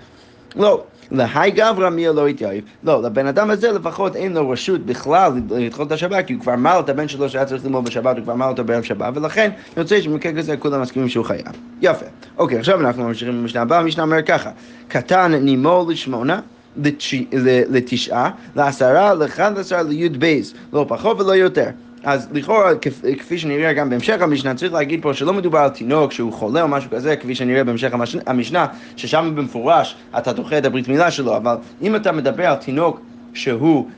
לא. 0.56 0.82
להי 1.10 1.50
גברא 1.50 1.90
מי 1.90 2.06
לא 2.06 2.28
התייעב. 2.28 2.62
לא, 2.84 3.02
לבן 3.02 3.26
אדם 3.26 3.50
הזה 3.50 3.72
לפחות 3.72 4.16
אין 4.16 4.32
לו 4.32 4.50
רשות 4.50 4.86
בכלל 4.86 5.32
לדחות 5.50 5.86
את 5.86 5.92
השבת, 5.92 6.26
כי 6.26 6.32
הוא 6.32 6.42
כבר 6.42 6.56
מל 6.56 6.76
את 6.80 6.88
הבן 6.88 7.08
שלו 7.08 7.28
שהיה 7.28 7.44
צריך 7.44 7.64
ללמוד 7.64 7.84
בשבת, 7.84 8.16
הוא 8.16 8.24
כבר 8.24 8.34
מל 8.34 8.46
אותו 8.46 8.64
בערב 8.64 8.82
שבת, 8.82 9.16
ולכן 9.16 9.50
יוצא 9.76 10.00
שבמקרה 10.00 10.32
כזה 10.32 10.56
כולם 10.56 10.82
מסכימים 10.82 11.08
שהוא 11.08 11.24
חייב. 11.24 11.46
יפה. 11.82 12.06
אוקיי, 12.38 12.58
עכשיו 12.58 12.80
אנחנו 12.80 13.04
ממשיכים 13.04 13.42
במשנה 13.42 13.62
הבאה, 13.62 13.78
המשנה 13.78 14.02
אומר 14.02 14.22
ככה, 14.22 14.50
קטן 14.88 15.34
נימו 15.34 15.86
לשמונה. 15.90 16.40
לתשעה, 17.70 18.30
לעשרה, 18.56 19.14
לאחד 19.14 19.58
עשרה, 19.58 19.82
לי"ב, 19.82 20.40
לא 20.72 20.84
פחות 20.88 21.20
ולא 21.20 21.32
יותר. 21.32 21.68
אז 22.04 22.28
לכאורה, 22.32 22.70
כפי 23.18 23.38
שנראה 23.38 23.72
גם 23.72 23.90
בהמשך 23.90 24.22
המשנה, 24.22 24.54
צריך 24.54 24.72
להגיד 24.72 25.02
פה 25.02 25.14
שלא 25.14 25.32
מדובר 25.32 25.58
על 25.58 25.68
תינוק 25.68 26.12
שהוא 26.12 26.32
חולה 26.32 26.62
או 26.62 26.68
משהו 26.68 26.90
כזה, 26.90 27.16
כפי 27.16 27.34
שנראה 27.34 27.64
בהמשך 27.64 27.92
המשנה, 28.26 28.66
ששם 28.96 29.32
במפורש 29.34 29.96
אתה 30.18 30.32
דוחה 30.32 30.58
את 30.58 30.64
הברית 30.64 30.88
מילה 30.88 31.10
שלו, 31.10 31.36
אבל 31.36 31.56
אם 31.82 31.96
אתה 31.96 32.12
מדבר 32.12 32.46
על 32.46 32.56
תינוק 32.56 33.00
שהוא... 33.34 33.88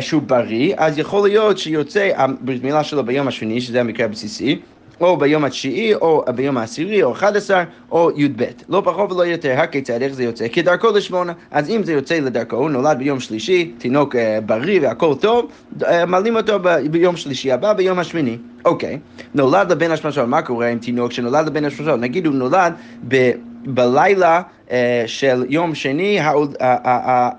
שהוא 0.00 0.22
בריא, 0.22 0.74
אז 0.76 0.98
יכול 0.98 1.28
להיות 1.28 1.58
שיוצא 1.58 2.10
הברית 2.16 2.64
מילה 2.64 2.84
שלו 2.84 3.04
ביום 3.04 3.28
השני, 3.28 3.60
שזה 3.60 3.80
המקרה 3.80 4.06
הבסיסי, 4.06 4.60
או 5.00 5.16
ביום 5.16 5.44
התשיעי, 5.44 5.94
או 5.94 6.24
ביום 6.34 6.58
העשירי, 6.58 7.02
או 7.02 7.12
11, 7.12 7.64
או 7.90 8.10
י"ב. 8.16 8.44
לא 8.68 8.82
פחות 8.84 9.12
ולא 9.12 9.22
יותר, 9.22 9.60
הכיצד, 9.60 10.02
איך 10.02 10.12
זה 10.12 10.24
יוצא? 10.24 10.46
כדרכו 10.52 10.90
לשמונה. 10.90 11.32
אז 11.50 11.70
אם 11.70 11.84
זה 11.84 11.92
יוצא 11.92 12.14
לדרכו, 12.14 12.56
הוא 12.56 12.70
נולד 12.70 12.98
ביום 12.98 13.20
שלישי, 13.20 13.72
תינוק 13.78 14.16
אה, 14.16 14.38
בריא 14.46 14.80
והכל 14.82 15.14
טוב, 15.20 15.50
אה, 15.84 16.06
מעלים 16.06 16.36
אותו 16.36 16.58
ב- 16.62 16.86
ביום 16.90 17.16
שלישי 17.16 17.52
הבא, 17.52 17.72
ביום 17.72 17.98
השמיני. 17.98 18.36
אוקיי, 18.64 18.98
נולד 19.34 19.72
לבן 19.72 19.90
השמשות, 19.90 20.28
מה 20.28 20.42
קורה 20.42 20.68
עם 20.68 20.78
תינוק 20.78 21.12
שנולד 21.12 21.46
לבן 21.46 21.64
השמשות? 21.64 22.00
נגיד 22.00 22.26
הוא 22.26 22.34
נולד 22.34 22.72
ב... 23.08 23.30
בלילה 23.66 24.42
uh, 24.68 24.72
של 25.06 25.44
יום 25.48 25.74
שני 25.74 26.18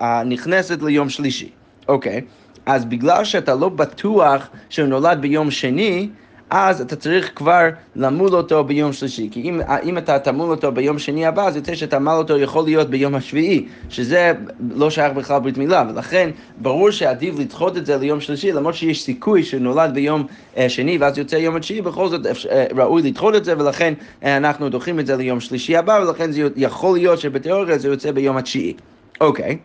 הנכנסת 0.00 0.82
ליום 0.82 1.08
שלישי, 1.08 1.48
אוקיי? 1.88 2.20
אז 2.66 2.84
בגלל 2.84 3.24
שאתה 3.24 3.54
לא 3.54 3.68
בטוח 3.68 4.48
שהוא 4.68 4.88
נולד 4.88 5.20
ביום 5.20 5.50
שני, 5.50 6.08
אז 6.54 6.80
אתה 6.80 6.96
צריך 6.96 7.30
כבר 7.34 7.68
למול 7.96 8.34
אותו 8.34 8.64
ביום 8.64 8.92
שלישי. 8.92 9.28
כי 9.30 9.42
אם, 9.42 9.60
אם 9.82 9.98
אתה 9.98 10.18
תמול 10.18 10.50
אותו 10.50 10.72
ביום 10.72 10.98
שני 10.98 11.26
הבא, 11.26 11.46
אז 11.46 11.56
יוצא 11.56 11.74
שתמל 11.74 12.12
אותו 12.12 12.38
יכול 12.38 12.64
להיות 12.64 12.90
ביום 12.90 13.14
השביעי, 13.14 13.66
שזה 13.88 14.32
לא 14.74 14.90
שייך 14.90 15.12
בכלל 15.12 15.40
ברית 15.40 15.58
מילה, 15.58 15.84
ולכן 15.88 16.30
ברור 16.58 16.90
שעדיף 16.90 17.38
לדחות 17.38 17.76
את 17.76 17.86
זה 17.86 17.96
ליום 17.96 18.20
שלישי, 18.20 18.52
למרות 18.52 18.74
שיש 18.74 19.02
סיכוי 19.02 19.42
שנולד 19.42 19.94
ביום 19.94 20.26
אה, 20.56 20.68
שני 20.68 20.98
ואז 20.98 21.18
יוצא 21.18 21.36
יום 21.36 21.56
התשיעי, 21.56 21.82
בכל 21.82 22.08
זאת 22.08 22.26
אה, 22.26 22.66
ראוי 22.76 23.02
לדחות 23.02 23.34
את 23.34 23.44
זה, 23.44 23.58
ולכן 23.58 23.94
אה, 24.24 24.36
אנחנו 24.36 24.68
דוחים 24.68 25.00
את 25.00 25.06
זה 25.06 25.16
ליום 25.16 25.40
שלישי 25.40 25.76
הבא, 25.76 26.00
ולכן 26.02 26.32
זה 26.32 26.48
יכול 26.56 26.98
להיות 26.98 27.20
שבתיאוריה 27.20 27.78
זה 27.78 27.88
יוצא 27.88 28.10
ביום 28.10 28.36
התשיעי. 28.36 28.74
אוקיי. 29.20 29.58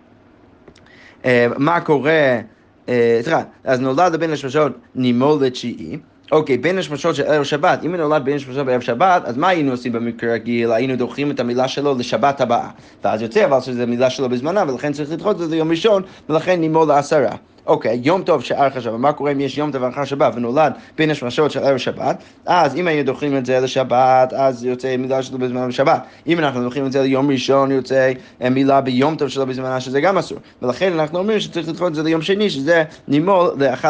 אה, 1.26 1.48
מה 1.58 1.82
קורה, 1.82 2.40
אה, 2.90 3.20
סליחה, 3.22 3.42
אז 3.64 3.80
נולד 3.80 4.14
לבן 4.14 4.32
השמשות 4.32 4.72
נימול 4.96 5.46
לתשיעי. 5.46 5.98
אוקיי, 6.32 6.58
בין 6.58 6.78
השמשות 6.78 7.16
של 7.16 7.24
ערב 7.24 7.44
שבת, 7.44 7.84
אם 7.84 7.90
הוא 7.90 7.98
נולד 7.98 8.26
בין 8.26 8.36
השמשות 8.36 8.66
בערב 8.66 8.82
שבת, 8.82 9.22
אז 9.26 9.38
מה 9.38 9.48
היינו 9.48 9.72
עושים 9.72 9.92
במקרה 9.92 10.34
רגיל? 10.34 10.72
היינו 10.72 10.96
דוחים 10.96 11.32
את 11.32 11.40
המילה 11.40 11.68
שלו 11.68 11.96
לשבת 11.98 12.42
הבאה. 12.42 12.70
ואז 13.04 13.22
יוצא 13.22 13.46
אבל 13.46 13.62
שזו 13.62 13.88
מילה 13.88 14.10
שלו 14.10 14.30
בזמנה, 14.30 14.64
ולכן 14.68 14.94
צריך 14.94 15.12
לדחות 15.12 15.42
את 15.42 15.50
זה 15.50 15.56
ליום 15.56 15.72
ראשון, 15.72 16.04
ולכן 16.30 16.60
נימול 16.60 16.88
לעשרה. 16.88 17.36
אוקיי, 17.68 18.00
יום 18.04 18.22
טוב 18.22 18.44
שערך 18.44 18.78
השבת, 18.78 19.00
מה 19.00 19.14
קורה 19.14 19.32
אם 19.32 19.40
יש 19.40 19.58
יום 19.58 19.72
טוב 19.72 19.84
אחר 19.84 20.06
שבת 20.06 20.34
ונולד 20.36 20.74
בין 20.98 21.10
השמשות 21.10 21.52
של 21.52 21.64
ערב 21.64 21.78
שבת? 21.78 22.24
אז 22.46 22.76
אם 22.76 22.88
היינו 22.88 23.04
דוחים 23.04 23.38
את 23.38 23.46
זה 23.46 23.60
לשבת, 23.60 24.34
אז 24.34 24.66
יוצא 24.66 24.98
מילה 24.98 25.24
שלו 25.24 25.38
בזמנה 25.38 25.68
בשבת. 25.68 26.04
אם 26.28 26.40
אנחנו 26.40 26.64
דוחים 26.64 26.86
את 26.86 26.92
זה 26.92 27.02
ליום 27.02 27.32
ראשון, 27.32 27.72
יוצא 27.72 28.12
מילה 28.52 28.82
ביום 28.82 29.16
טוב 29.16 29.28
שלו 29.30 29.46
בזמנה, 29.46 29.80
שזה 29.80 30.02
גם 30.02 30.18
אסור. 30.18 30.38
ולכן 30.62 30.94
אנחנו 30.94 31.20
אומרים 31.20 31.40
שצריך 31.40 31.70
לדחות 31.70 31.88
את 31.88 31.96
זה 31.96 32.04
ליום 32.04 32.22
שני, 32.22 32.50
שזה 32.50 32.84
נימול 33.08 33.52
ל-11. 33.58 33.88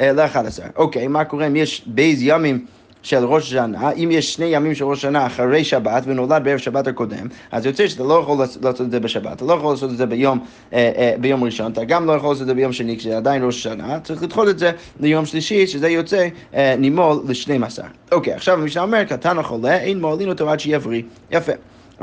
ל-11. 0.00 0.62
אוקיי, 0.76 1.08
מה 1.08 1.24
קורה 1.24 1.46
אם 1.46 1.56
יש 1.56 1.82
בייז 1.86 2.22
ימים 2.22 2.66
של 3.02 3.24
ראש 3.24 3.42
השנה, 3.42 3.90
אם 3.90 4.08
יש 4.12 4.34
שני 4.34 4.44
ימים 4.44 4.74
של 4.74 4.84
ראש 4.84 4.98
השנה 4.98 5.26
אחרי 5.26 5.64
שבת 5.64 6.02
ונולד 6.06 6.44
בערב 6.44 6.58
שבת 6.58 6.86
הקודם, 6.86 7.26
אז 7.52 7.66
יוצא 7.66 7.88
שאתה 7.88 8.02
לא 8.02 8.14
יכול 8.14 8.38
לעשות 8.38 8.80
את 8.80 8.90
זה 8.90 9.00
בשבת, 9.00 9.32
אתה 9.32 9.44
לא 9.44 9.52
יכול 9.52 9.70
לעשות 9.70 9.90
את 9.90 9.96
זה 9.96 10.06
ביום, 10.06 10.38
אה, 10.72 10.92
אה, 10.96 11.14
ביום 11.20 11.44
ראשון, 11.44 11.72
אתה 11.72 11.84
גם 11.84 12.06
לא 12.06 12.12
יכול 12.12 12.28
לעשות 12.28 12.42
את 12.42 12.46
זה 12.46 12.54
ביום 12.54 12.72
שני 12.72 12.96
כשזה 12.98 13.16
עדיין 13.16 13.44
ראש 13.44 13.66
השנה, 13.66 14.00
צריך 14.00 14.22
לדחות 14.22 14.48
את 14.48 14.58
זה 14.58 14.70
ליום 15.00 15.26
שלישי, 15.26 15.66
שזה 15.66 15.88
יוצא 15.88 16.28
אה, 16.54 16.74
נימול 16.78 17.16
ל-12. 17.28 17.82
אוקיי, 18.12 18.32
עכשיו 18.32 18.58
המשנה 18.58 18.82
אומר, 18.82 19.04
קטן 19.04 19.38
החולה, 19.38 19.78
אין 19.78 20.00
מועלין 20.00 20.28
אותו 20.28 20.50
עד 20.50 20.60
שיבריא. 20.60 21.02
יפה. 21.30 21.52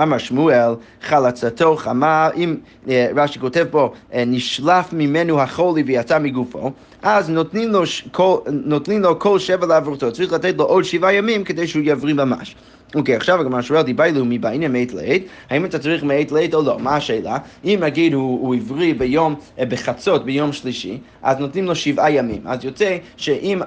אמר 0.01 0.17
שמואל, 0.17 0.75
חלצתו 1.01 1.75
חמה, 1.75 2.29
אם 2.35 2.55
אה, 2.89 3.07
רש"י 3.15 3.39
כותב 3.39 3.65
פה, 3.71 3.93
אה, 4.13 4.23
נשלף 4.25 4.93
ממנו 4.93 5.41
החולי 5.41 5.83
ויצא 5.83 6.19
מגופו, 6.19 6.71
אז 7.01 7.29
נותנים 7.29 7.69
לו, 7.71 7.83
כל, 8.11 8.37
נותנים 8.51 9.01
לו 9.01 9.19
כל 9.19 9.39
שבע 9.39 9.65
לעברותו, 9.65 10.11
צריך 10.11 10.33
לתת 10.33 10.57
לו 10.57 10.63
עוד 10.63 10.83
שבעה 10.83 11.13
ימים 11.13 11.43
כדי 11.43 11.67
שהוא 11.67 11.83
יבריא 11.85 12.13
ממש. 12.13 12.55
אוקיי, 12.95 13.15
עכשיו 13.15 13.41
הגמרא 13.41 13.61
שואל, 13.61 13.81
דיברנו 13.81 14.25
מבעניין 14.25 14.71
מעת 14.71 14.93
לעת, 14.93 15.21
האם 15.49 15.65
אתה 15.65 15.79
צריך 15.79 16.03
מעת 16.03 16.31
לעת 16.31 16.53
או 16.53 16.61
לא? 16.61 16.79
מה 16.79 16.95
השאלה? 16.95 17.37
אם 17.65 17.79
נגיד 17.81 18.13
הוא, 18.13 18.41
הוא 18.41 18.55
עברי 18.55 18.93
ביום, 18.93 19.35
אה, 19.59 19.65
בחצות 19.65 20.25
ביום 20.25 20.53
שלישי, 20.53 20.97
אז 21.23 21.39
נותנים 21.39 21.65
לו 21.65 21.75
שבעה 21.75 22.11
ימים. 22.11 22.41
אז 22.45 22.65
יוצא 22.65 22.97
שאם, 23.17 23.61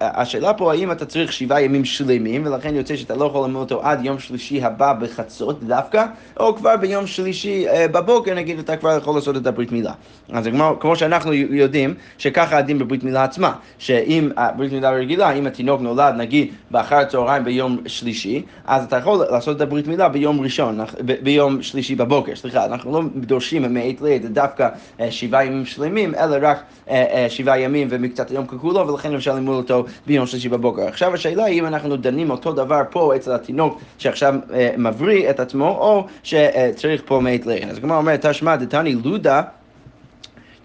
השאלה 0.00 0.52
פה 0.52 0.72
האם 0.72 0.92
אתה 0.92 1.06
צריך 1.06 1.32
שבעה 1.32 1.62
ימים 1.62 1.84
שלמים, 1.84 2.46
ולכן 2.46 2.74
יוצא 2.74 2.96
שאתה 2.96 3.14
לא 3.14 3.24
יכול 3.24 3.46
ללמוד 3.46 3.72
אותו 3.72 3.82
עד 3.82 4.04
יום 4.04 4.18
שלישי 4.18 4.62
הבא 4.62 4.92
בחצות 4.92 5.64
דווקא, 5.64 6.04
או 6.40 6.56
כבר 6.56 6.76
ביום 6.76 7.06
שלישי 7.06 7.68
אה, 7.68 7.88
בבוקר, 7.88 8.34
נגיד 8.34 8.58
אתה 8.58 8.76
כבר 8.76 8.96
יכול 8.96 9.14
לעשות 9.14 9.36
את 9.36 9.46
הברית 9.46 9.72
מילה. 9.72 9.92
אז 10.32 10.46
כמו, 10.46 10.76
כמו 10.80 10.96
שאנחנו 10.96 11.32
יודעים, 11.32 11.94
שככה 12.18 12.58
הדין 12.58 12.78
בברית 12.78 13.04
מילה 13.04 13.24
עצמה, 13.24 13.52
שאם 13.78 14.30
הברית 14.36 14.72
מילה 14.72 14.90
רגילה, 14.90 15.30
אם 15.30 15.46
התינוק 15.46 15.80
נולד 15.80 16.14
נגיד 16.16 16.48
באחר 16.70 16.96
הצהריים 16.96 17.44
ביום 17.44 17.78
שלישי, 17.86 18.42
אז 18.66 18.84
אתה 18.84 18.96
יכול 18.96 19.24
לעשות 19.30 19.56
את 19.56 19.60
הברית 19.60 19.86
מילה 19.86 20.08
ביום 20.08 20.40
ראשון, 20.40 20.80
ביום 21.22 21.62
שלישי 21.62 21.94
בבוקר, 21.94 22.36
סליחה, 22.36 22.64
אנחנו 22.64 22.92
לא 22.92 23.02
דורשים 23.16 23.74
מעת 23.74 24.00
לעת 24.00 24.24
דווקא 24.24 24.68
אה, 25.00 25.10
שבעה 25.10 25.44
ימים 25.44 25.66
שלמים, 25.66 26.14
אלא 26.14 26.36
רק 26.40 26.62
אה, 26.90 27.04
אה, 27.12 27.30
שבעה 27.30 27.60
ימים 27.60 27.88
ומקצת 27.90 28.30
יום 28.30 28.46
ככולו, 28.46 28.88
ולכן 28.88 29.14
אפשר 29.14 29.34
ללמוד 29.34 29.56
אותו 29.56 29.84
ביום 30.06 30.26
שלישי 30.26 30.48
בבוקר. 30.48 30.82
עכשיו 30.82 31.14
השאלה 31.14 31.44
היא 31.44 31.60
אם 31.60 31.66
אנחנו 31.66 31.96
דנים 31.96 32.30
אותו 32.30 32.52
דבר 32.52 32.82
פה 32.90 33.16
אצל 33.16 33.32
התינוק 33.32 33.80
שעכשיו 33.98 34.34
מבריא 34.78 35.30
את 35.30 35.40
עצמו, 35.40 35.68
או 35.68 36.06
שצריך 36.22 37.02
פה 37.04 37.20
מעת 37.20 37.46
לעת. 37.46 37.64
אז 37.70 37.76
הגמרא 37.76 37.96
אומרת, 37.96 38.26
תשמע 38.26 38.56
דתני 38.56 38.94
לודה 38.94 39.42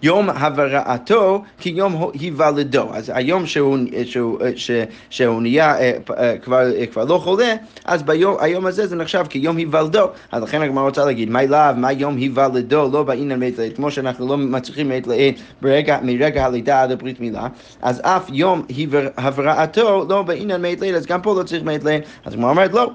יום 0.02 0.30
הבראתו 0.30 1.42
כיום 1.58 2.10
היוולדו. 2.20 2.88
אז 2.92 3.12
היום 3.14 3.46
שהוא, 3.46 3.78
שהוא, 4.04 4.38
שהוא 5.10 5.42
נהיה 5.42 5.78
אה, 5.78 5.92
אה, 6.18 6.38
כבר, 6.38 6.72
אה, 6.76 6.86
כבר 6.86 7.04
לא 7.04 7.18
חולה, 7.18 7.54
אז 7.84 8.02
ביום, 8.02 8.36
היום 8.40 8.66
הזה 8.66 8.86
זה 8.86 8.96
נחשב 8.96 9.24
כיום 9.28 9.56
היוולדו. 9.56 10.06
אז 10.32 10.42
לכן 10.42 10.62
הגמרא 10.62 10.84
רוצה 10.84 11.04
להגיד, 11.04 11.30
מה 11.30 11.40
אליו, 11.40 11.74
מה 11.76 11.92
יום 11.92 12.16
היוולדו, 12.16 12.90
לא 12.92 13.02
בעניין 13.02 13.40
מעת 13.40 13.58
לעת, 13.58 13.76
כמו 13.76 13.90
שאנחנו 13.90 14.28
לא 14.28 14.36
מצליחים 14.36 14.88
מעת 14.88 15.06
לעת 15.06 15.34
מרגע 16.02 16.44
הלידה 16.44 16.82
עד 16.82 16.90
הברית 16.90 17.20
מילה, 17.20 17.46
אז 17.82 18.00
אף 18.04 18.30
יום 18.32 18.62
הבראתו 19.16 20.06
לא 20.08 20.22
בעניין 20.22 20.62
מעת 20.62 20.80
לעת, 20.80 20.94
אז 20.94 21.06
גם 21.06 21.22
פה 21.22 21.34
לא 21.38 21.42
צריך 21.42 21.62
מעת 21.62 21.84
לעת. 21.84 22.02
אז 22.24 22.32
הגמרא 22.32 22.50
אומרת, 22.50 22.72
לא. 22.72 22.90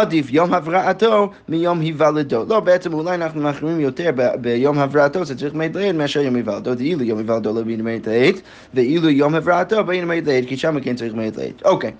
עדיף 0.00 0.26
יום 0.30 0.54
הבראתו 0.54 1.30
מיום 1.48 1.80
היוולדו. 1.80 2.44
לא, 2.48 2.60
בעצם 2.60 2.94
אולי 2.94 3.14
אנחנו 3.14 3.40
מחרימים 3.40 3.80
יותר 3.80 4.10
ביום 4.40 4.78
הבראתו, 4.78 5.24
זה 5.24 5.38
צריך 5.38 5.54
מעת 5.54 5.76
לעת 5.76 5.94
מאשר 5.94 6.20
יום 6.20 6.36
היוולדו, 6.36 6.74
דאילו 6.74 7.04
יום 7.04 7.18
היוולדו 7.18 7.54
לא 7.54 7.60
בעניין 7.60 7.84
מעת 7.84 8.06
לעת, 8.06 8.34
ואילו 8.74 9.10
יום 9.10 9.34
הבראתו 9.34 9.84
בעניין 9.84 10.08
מעת 10.08 10.26
לעת, 10.26 10.44
כי 10.46 10.56
שם 10.56 10.80
כן 10.80 10.96
צריך 10.96 11.14
מעת 11.14 11.36
לעת. 11.36 11.62
אוקיי, 11.64 11.90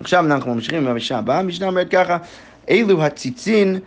עכשיו 0.00 0.26
אנחנו 0.26 0.54
ממשיכים 0.54 0.78
עם 0.78 0.88
המשנה 0.88 1.18
הבאה, 1.18 1.38
המשנה 1.38 1.66
אומרת 1.66 1.90
ככה, 1.90 2.16
אילו 2.68 3.02
הציצין 3.02 3.78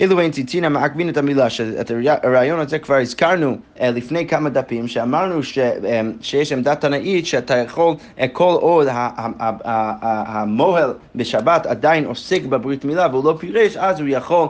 אלו 0.00 0.20
אין 0.20 0.30
ציצין 0.30 0.64
המעכבין 0.64 1.08
את 1.08 1.16
המילה, 1.16 1.50
שאת 1.50 1.90
הרעיון 2.22 2.60
הזה 2.60 2.78
כבר 2.78 2.94
הזכרנו 2.94 3.56
אה, 3.80 3.90
לפני 3.90 4.26
כמה 4.26 4.48
דפים, 4.48 4.88
שאמרנו 4.88 5.42
ש, 5.42 5.58
אה, 5.58 6.00
שיש 6.20 6.52
עמדה 6.52 6.74
תנאית 6.74 7.26
שאתה 7.26 7.56
יכול, 7.56 7.94
אה, 8.20 8.28
כל 8.28 8.56
עוד 8.60 8.88
המוהל 9.62 10.92
בשבת 11.14 11.66
עדיין 11.66 12.04
עוסק 12.04 12.42
בברית 12.42 12.84
מילה 12.84 13.06
והוא 13.10 13.24
לא 13.24 13.36
פירש, 13.40 13.76
אז 13.76 14.00
הוא 14.00 14.08
יכול 14.08 14.48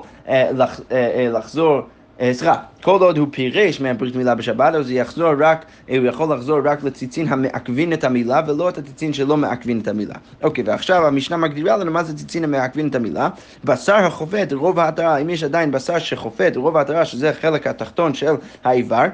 לחזור 1.32 1.82
סליחה, 2.32 2.54
כל 2.82 3.00
עוד 3.00 3.18
הוא 3.18 3.28
פירש 3.30 3.80
מהברית 3.80 4.16
מילה 4.16 4.34
בשבת, 4.34 4.74
אז 4.74 4.90
יחזור 4.90 5.32
רק, 5.38 5.64
אה, 5.90 5.98
הוא 5.98 6.06
יכול 6.06 6.34
לחזור 6.34 6.60
רק 6.64 6.84
לציצין 6.84 7.28
המעכבין 7.28 7.92
את 7.92 8.04
המילה, 8.04 8.42
ולא 8.46 8.68
את 8.68 8.78
הציצין 8.78 9.12
שלא 9.12 9.36
מעכבין 9.36 9.80
את 9.80 9.88
המילה. 9.88 10.14
אוקיי, 10.42 10.64
ועכשיו 10.66 11.06
המשנה 11.06 11.36
מגדירה 11.36 11.76
לנו 11.76 11.90
מה 11.90 12.04
זה 12.04 12.16
ציצין 12.16 12.44
המעכבין 12.44 12.88
את 12.88 12.94
המילה. 12.94 13.28
בשר 13.64 13.94
החופט, 13.94 14.52
רוב 14.52 14.78
ההתרה, 14.78 15.16
אם 15.18 15.30
יש 15.30 15.42
עדיין 15.42 15.70
בשר 15.70 15.98
שחופט, 15.98 16.56
רוב 16.56 16.76
ההתרה, 16.76 17.04
שזה 17.04 17.30
החלק 17.30 17.66
התחתון 17.66 18.14
של 18.14 18.34
האיבר, 18.64 19.04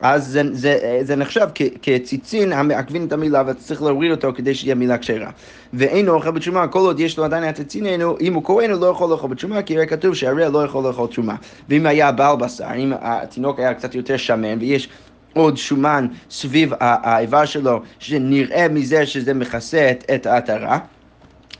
אז 0.00 0.26
זה, 0.26 0.42
זה, 0.52 0.98
זה 1.02 1.16
נחשב 1.16 1.46
כציצין 1.82 2.52
המעכבין 2.52 3.06
את 3.06 3.12
המילה 3.12 3.42
וצריך 3.46 3.82
להוריד 3.82 4.10
אותו 4.10 4.32
כדי 4.34 4.54
שיהיה 4.54 4.74
מילה 4.74 4.98
כשרה. 4.98 5.30
ואינו 5.72 6.12
אוכל 6.12 6.30
בתשומה, 6.30 6.68
כל 6.68 6.78
עוד 6.78 7.00
יש 7.00 7.18
לו 7.18 7.24
עדיין 7.24 7.44
הציצין, 7.44 7.86
אם 8.20 8.34
הוא 8.34 8.44
כהן 8.44 8.70
הוא 8.70 8.80
לא 8.80 8.86
יכול 8.86 9.10
לאכול 9.10 9.30
בתשומה, 9.30 9.62
כי 9.62 9.76
הרי 9.76 9.86
כתוב 9.86 10.14
שהרי 10.14 10.52
לא 10.52 10.64
יכול 10.64 10.84
לאכול 10.86 11.08
תרומה. 11.08 11.34
ואם 11.68 11.86
היה 11.86 12.12
בעל 12.12 12.36
בשר, 12.36 12.74
אם 12.76 12.92
התינוק 13.00 13.58
היה 13.58 13.74
קצת 13.74 13.94
יותר 13.94 14.16
שמן 14.16 14.58
ויש 14.60 14.88
עוד 15.32 15.56
שומן 15.56 16.06
סביב 16.30 16.72
האיבר 16.80 17.44
שלו, 17.44 17.80
שנראה 17.98 18.68
מזה 18.68 19.06
שזה 19.06 19.34
מכסה 19.34 19.92
את 20.14 20.26
העטרה. 20.26 20.78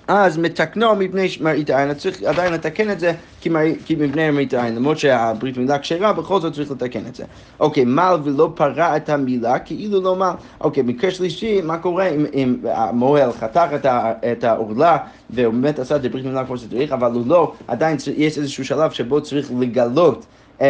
אז 0.08 0.38
מתקנו 0.38 0.94
מפני 0.96 1.28
מראית 1.40 1.70
העין, 1.70 1.94
צריך 1.94 2.22
עדיין 2.22 2.52
לתקן 2.52 2.90
את 2.90 3.00
זה 3.00 3.12
כי 3.40 3.96
מפני 3.98 4.30
מראית 4.30 4.54
העין, 4.54 4.74
למרות 4.74 4.98
שהברית 4.98 5.56
מילה 5.58 5.78
כשרה, 5.78 6.12
בכל 6.12 6.40
זאת 6.40 6.52
צריך 6.52 6.70
לתקן 6.70 7.06
את 7.08 7.14
זה. 7.14 7.24
אוקיי, 7.60 7.84
מל 7.84 8.14
ולא 8.24 8.52
פרע 8.54 8.96
את 8.96 9.08
המילה 9.08 9.58
כאילו 9.58 10.00
לא 10.00 10.16
מל. 10.16 10.32
אוקיי, 10.60 10.82
מקרה 10.82 11.10
שלישי, 11.10 11.60
מה 11.60 11.78
קורה 11.78 12.08
אם, 12.08 12.26
אם 12.34 12.56
המוהל 12.64 13.32
חתך 13.32 13.66
את, 13.74 13.86
את 14.32 14.44
העורלה 14.44 14.96
והוא 15.30 15.54
באמת 15.54 15.78
עשה 15.78 15.96
את 15.96 16.02
זה 16.02 16.08
ברית 16.08 16.24
מילה 16.24 16.44
כמו 16.44 16.58
שצריך, 16.58 16.92
אבל 16.92 17.12
הוא 17.12 17.26
לא, 17.26 17.52
עדיין 17.68 17.96
יש 18.16 18.38
איזשהו 18.38 18.64
שלב 18.64 18.90
שבו 18.90 19.20
צריך 19.20 19.50
לגלות 19.58 20.26
um, 20.60 20.62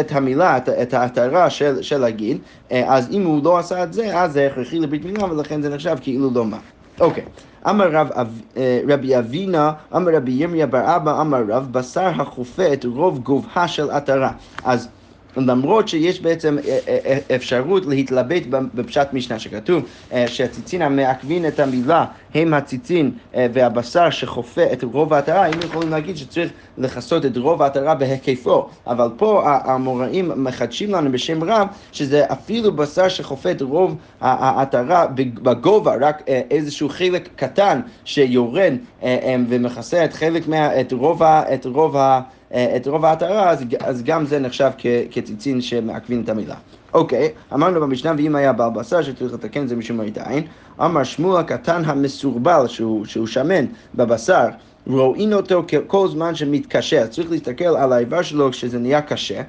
את 0.00 0.12
המילה, 0.12 0.56
את, 0.56 0.68
את 0.68 0.94
ההתרה 0.94 1.50
של, 1.50 1.82
של 1.82 2.04
הגיל, 2.04 2.38
אה, 2.72 2.94
אז 2.94 3.08
אם 3.10 3.24
הוא 3.24 3.44
לא 3.44 3.58
עשה 3.58 3.82
את 3.82 3.92
זה, 3.92 4.20
אז 4.20 4.32
זה 4.32 4.46
הכרחי 4.46 4.78
לברית 4.78 5.04
מילה 5.04 5.24
ולכן 5.24 5.62
זה 5.62 5.68
נחשב 5.68 5.96
כאילו 6.00 6.30
לא 6.34 6.44
מל. 6.44 6.56
אוקיי. 7.00 7.24
אמר 7.68 7.90
רב, 7.90 8.08
אה, 8.56 8.80
רבי 8.88 9.18
אבינה, 9.18 9.72
אמר 9.96 10.12
רבי 10.14 10.32
ירמיה 10.32 10.66
בר 10.66 10.96
אבא, 10.96 11.20
אמר 11.20 11.42
רב, 11.48 11.72
בשר 11.72 12.06
החופט 12.06 12.84
רוב 12.84 13.18
גובהה 13.18 13.68
של 13.68 13.90
עטרה. 13.90 14.32
אז 14.64 14.88
למרות 15.36 15.88
שיש 15.88 16.20
בעצם 16.20 16.58
אה, 16.68 16.78
אה, 16.88 17.18
אפשרות 17.36 17.86
להתלבט 17.86 18.42
בפשט 18.74 19.08
משנה 19.12 19.38
שכתוב 19.38 19.82
שהציצין 20.26 20.82
המעכבין 20.82 21.48
את 21.48 21.60
המילה 21.60 22.04
הם 22.36 22.54
הציצין 22.54 23.10
והבשר 23.34 24.10
שחופה 24.10 24.62
את 24.72 24.84
רוב 24.84 25.14
העטרה, 25.14 25.42
היינו 25.42 25.62
יכולים 25.64 25.90
להגיד 25.90 26.16
שצריך 26.16 26.52
לכסות 26.78 27.26
את 27.26 27.36
רוב 27.36 27.62
העטרה 27.62 27.94
בהיקפו, 27.94 28.68
אבל 28.86 29.08
פה 29.16 29.42
האמוראים 29.46 30.44
מחדשים 30.44 30.90
לנו 30.90 31.12
בשם 31.12 31.44
רב, 31.44 31.66
שזה 31.92 32.24
אפילו 32.32 32.72
בשר 32.76 33.08
שחופה 33.08 33.50
את 33.50 33.62
רוב 33.62 33.96
העטרה 34.20 35.06
בגובה, 35.16 35.94
רק 36.00 36.22
איזשהו 36.26 36.88
חלק 36.88 37.28
קטן 37.36 37.80
שיורד 38.04 38.72
ומכסה 39.48 40.04
את 40.04 40.12
חלק 40.12 40.48
מה... 40.48 40.80
את 40.80 40.92
רוב, 40.92 41.22
את 41.22 41.66
רוב 41.66 41.96
את 42.76 42.86
רוב 42.86 43.04
העטרה, 43.04 43.50
אז, 43.50 43.64
אז 43.80 44.02
גם 44.02 44.26
זה 44.26 44.38
נחשב 44.38 44.70
כציצין 45.10 45.60
שמעכבים 45.60 46.22
את 46.22 46.28
המילה. 46.28 46.54
אוקיי, 46.96 47.28
אמרנו 47.54 47.80
במשנה, 47.80 48.12
ואם 48.16 48.36
היה 48.36 48.52
בעל 48.52 48.70
בשר 48.70 49.02
שצריך 49.02 49.34
לתקן 49.34 49.66
זה 49.66 49.76
משום 49.76 49.96
מראית 49.96 50.18
עין, 50.18 50.44
אמר 50.80 51.04
שמואל 51.04 51.40
הקטן 51.40 51.82
המסורבל, 51.84 52.66
שהוא, 52.66 53.04
שהוא 53.04 53.26
שמן 53.26 53.64
בבשר, 53.94 54.46
רואים 54.86 55.32
אותו 55.32 55.64
כל 55.86 56.08
זמן 56.08 56.34
שמתקשה, 56.34 57.06
צריך 57.06 57.30
להסתכל 57.30 57.64
על 57.64 57.92
האיבר 57.92 58.22
שלו 58.22 58.50
כשזה 58.50 58.78
נהיה 58.78 59.00
קשה. 59.00 59.42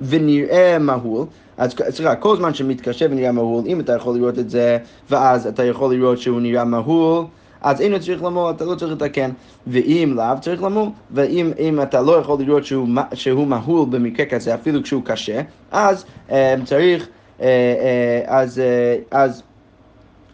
ונראה 0.00 0.78
מהול, 0.78 1.26
אז 1.56 1.74
סליחה, 1.90 2.14
כל 2.14 2.36
זמן 2.36 2.54
שמתקשה 2.54 3.06
ונראה 3.10 3.32
מהול, 3.32 3.64
אם 3.66 3.80
אתה 3.80 3.92
יכול 3.92 4.16
לראות 4.16 4.38
את 4.38 4.50
זה, 4.50 4.78
ואז 5.10 5.46
אתה 5.46 5.64
יכול 5.64 5.94
לראות 5.94 6.18
שהוא 6.18 6.40
נראה 6.40 6.64
מהול, 6.64 7.24
אז 7.64 7.80
אינו 7.80 8.00
צריך 8.00 8.22
למול, 8.22 8.50
אתה 8.50 8.64
לא 8.64 8.74
צריך 8.74 8.92
לתקן. 8.92 9.30
ואם 9.66 10.12
לאו, 10.16 10.40
צריך 10.40 10.62
למול. 10.62 10.88
ואם 11.10 11.82
אתה 11.82 12.02
לא 12.02 12.12
יכול 12.12 12.40
לראות 12.40 12.64
שהוא, 12.64 12.88
שהוא 13.14 13.46
מהול 13.46 13.86
במקרה 13.90 14.26
כזה, 14.26 14.54
אפילו 14.54 14.82
כשהוא 14.82 15.02
קשה, 15.04 15.40
אז 15.72 16.04
אה, 16.30 16.54
צריך, 16.64 17.08
אה, 17.40 17.46
אה, 17.46 18.40
אז, 18.40 18.62
אז 19.10 19.42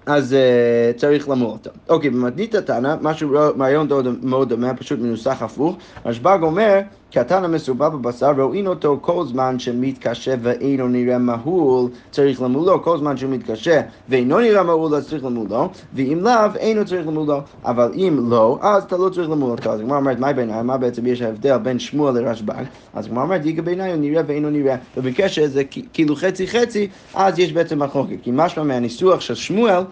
אז 0.07 0.37
uh, 0.37 0.99
צריך 0.99 1.29
למול 1.29 1.51
אותו. 1.51 1.71
אוקיי, 1.89 2.11
במתנית 2.11 2.55
התנא, 2.55 2.95
משהו 3.01 3.31
רעיון 3.59 3.89
מאוד 4.23 4.49
דומה, 4.49 4.75
פשוט 4.75 4.99
מנוסח 4.99 5.43
הפוך. 5.43 5.77
רשב"ג 6.07 6.39
אומר, 6.43 6.81
קטן 7.13 7.45
המסורבל 7.45 7.89
בבשר, 7.89 8.33
רואים 8.39 8.67
אותו 8.67 8.99
כל 9.01 9.27
זמן 9.27 9.59
שמתקשה 9.59 10.35
ואינו 10.43 10.89
נראה 10.89 11.19
מהול, 11.19 11.91
צריך 12.11 12.43
למולו, 12.43 12.83
כל 12.83 12.99
זמן 12.99 13.17
שהוא 13.17 13.31
מתקשה 13.31 13.81
ואינו 14.09 14.39
נראה 14.39 14.63
מהול, 14.63 14.95
אז 14.95 15.09
צריך 15.09 15.25
למולו, 15.25 15.69
ואם 15.95 16.19
לאו, 16.23 16.57
אינו 16.57 16.85
צריך 16.85 17.07
למולו, 17.07 17.41
אבל 17.65 17.93
אם 17.95 18.27
לא, 18.31 18.59
אז 18.63 18.83
אתה 18.83 18.97
לא 18.97 19.09
צריך 19.09 19.31
למול 19.31 19.51
אותו. 19.51 19.71
אז 19.71 19.81
הגמרא 19.81 19.97
אומרת, 19.97 20.19
מה 20.19 20.33
בעיניי, 20.33 20.63
מה 20.63 20.79
בעצם 20.79 21.07
יש 21.07 21.23
ההבדל 21.23 21.57
בין 21.57 21.79
שמואל 21.79 22.15
לרשב"ג? 22.15 22.65
אז 22.95 23.07
הגמרא 23.07 23.23
אומרת, 23.23 23.47
יגע 23.47 23.63
בעיניי 23.63 23.93
הוא 23.93 24.01
נראה 24.01 24.23
ואינו 24.27 24.51
נראה, 24.51 24.77
ובקשר 24.97 25.47
זה 25.47 25.63
כאילו 25.93 26.17
חצי 26.17 26.47
חצי, 26.47 26.89
אז 27.15 27.39
יש 27.39 27.53
בעצם 27.53 27.83
מחלוקת, 27.83 28.17
כי 28.23 28.31
משמע 28.35 28.63
מהניסוח 28.63 29.21
של 29.21 29.35
שמואל, 29.35 29.83